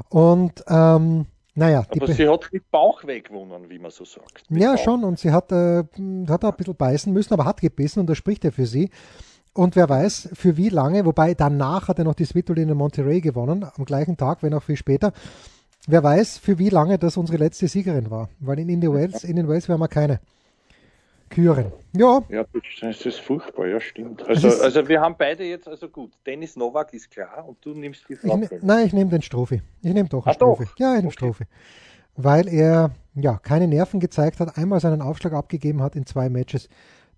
Und 0.08 0.64
ähm, 0.68 1.26
naja, 1.54 1.84
Aber 1.90 2.06
Be- 2.06 2.12
sie 2.12 2.28
hat 2.28 2.48
mit 2.52 2.70
Bauch 2.70 3.04
weggewonnen, 3.04 3.68
wie 3.68 3.78
man 3.78 3.90
so 3.90 4.04
sagt. 4.04 4.48
Mit 4.50 4.62
ja, 4.62 4.74
Bauch. 4.74 4.82
schon. 4.84 5.04
Und 5.04 5.18
sie 5.18 5.32
hat, 5.32 5.50
äh, 5.52 5.82
hat 6.28 6.44
auch 6.44 6.50
ein 6.52 6.56
bisschen 6.56 6.76
beißen 6.76 7.12
müssen, 7.12 7.34
aber 7.34 7.44
hat 7.44 7.60
gebissen 7.60 8.00
und 8.00 8.08
das 8.08 8.16
spricht 8.18 8.44
ja 8.44 8.50
für 8.52 8.66
sie. 8.66 8.90
Und 9.52 9.74
wer 9.74 9.88
weiß, 9.88 10.28
für 10.34 10.56
wie 10.56 10.68
lange, 10.68 11.04
wobei 11.04 11.34
danach 11.34 11.88
hat 11.88 11.98
er 11.98 12.04
noch 12.04 12.14
die 12.14 12.24
Svitolina 12.24 12.74
Monterey 12.74 13.20
gewonnen, 13.20 13.66
am 13.76 13.84
gleichen 13.84 14.16
Tag, 14.16 14.44
wenn 14.44 14.54
auch 14.54 14.62
viel 14.62 14.76
später. 14.76 15.12
Wer 15.90 16.02
weiß, 16.02 16.38
für 16.38 16.58
wie 16.58 16.68
lange 16.68 16.98
das 16.98 17.16
unsere 17.16 17.38
letzte 17.38 17.66
Siegerin 17.68 18.10
war. 18.10 18.28
Weil 18.38 18.58
in 18.60 18.68
Indian 18.68 18.94
Wells, 18.94 19.24
in 19.24 19.36
den 19.36 19.48
Wales 19.48 19.68
werden 19.68 19.80
wir 19.80 19.88
keine 19.88 20.20
küren. 21.28 21.72
Ja, 21.96 22.22
Ja, 22.28 22.44
das 22.52 22.62
das 22.80 23.06
ist 23.06 23.20
furchtbar, 23.20 23.66
ja, 23.66 23.80
stimmt. 23.80 24.22
Also, 24.22 24.48
also 24.48 24.88
wir 24.88 25.00
haben 25.00 25.14
beide 25.16 25.44
jetzt, 25.44 25.68
also 25.68 25.88
gut, 25.88 26.12
Dennis 26.26 26.56
Novak 26.56 26.92
ist 26.92 27.10
klar 27.10 27.46
und 27.46 27.64
du 27.64 27.74
nimmst 27.74 28.04
die 28.08 28.16
Frau. 28.16 28.36
ne, 28.36 28.48
nein, 28.62 28.86
ich 28.86 28.92
nehme 28.92 29.10
den 29.10 29.22
Strophi. 29.22 29.62
Ich 29.82 29.92
nehme 29.94 30.08
doch 30.08 30.26
einen 30.26 30.38
doch? 30.38 30.56
Strophi. 30.56 30.64
Ja, 30.78 30.90
ich 30.90 30.96
nehme 30.98 31.08
Okay. 31.08 31.12
Strophi. 31.12 31.44
Weil 32.16 32.48
er 32.48 32.90
ja 33.14 33.38
keine 33.38 33.66
Nerven 33.68 34.00
gezeigt 34.00 34.40
hat, 34.40 34.56
einmal 34.58 34.80
seinen 34.80 35.02
Aufschlag 35.02 35.32
abgegeben 35.32 35.82
hat 35.82 35.94
in 35.96 36.04
zwei 36.06 36.28
Matches. 36.28 36.68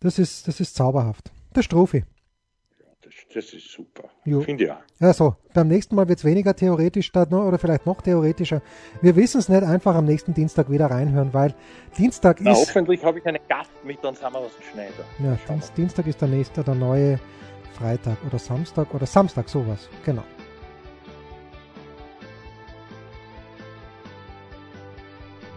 Das 0.01 0.19
ist, 0.19 0.47
das 0.47 0.61
ist 0.61 0.75
zauberhaft. 0.77 1.33
Der 1.57 1.63
Strophi. 1.63 2.05
Das, 3.35 3.53
ist 3.53 3.71
super. 3.71 4.11
Finde 4.25 4.67
ja. 4.67 4.81
Ja, 5.01 5.13
so. 5.13 5.37
Beim 5.55 5.69
nächsten 5.69 5.95
Mal 5.95 6.09
wird 6.09 6.19
es 6.19 6.25
weniger 6.25 6.55
theoretisch 6.55 7.13
noch- 7.15 7.31
oder 7.47 7.59
vielleicht 7.59 7.87
noch 7.87 8.03
theoretischer. 8.03 8.61
Wir 9.01 9.17
wissen 9.17 9.39
es 9.39 9.49
nicht, 9.49 9.63
einfach 9.63 9.95
am 9.95 10.05
nächsten 10.05 10.35
Dienstag 10.35 10.71
wieder 10.71 10.87
reinhören, 10.87 11.33
weil 11.33 11.55
Dienstag 11.97 12.39
Na, 12.41 12.53
ist. 12.53 12.59
hoffentlich 12.69 13.03
habe 13.03 13.19
ich 13.19 13.27
einen 13.27 13.41
Gast 13.49 13.71
mit, 13.85 13.99
dann 14.03 14.15
sind 14.15 14.33
wir 14.33 14.39
aus 14.39 14.53
dem 14.57 14.65
Schneider. 14.73 15.05
Ja, 15.19 15.39
Dienst, 15.49 15.77
Dienstag 15.77 16.07
ist 16.07 16.21
der 16.21 16.29
nächste, 16.29 16.63
der 16.63 16.75
neue 16.75 17.19
Freitag 17.73 18.19
oder 18.27 18.39
Samstag 18.39 18.93
oder 18.95 19.07
Samstag, 19.07 19.49
sowas. 19.49 19.89
Genau. 20.05 20.25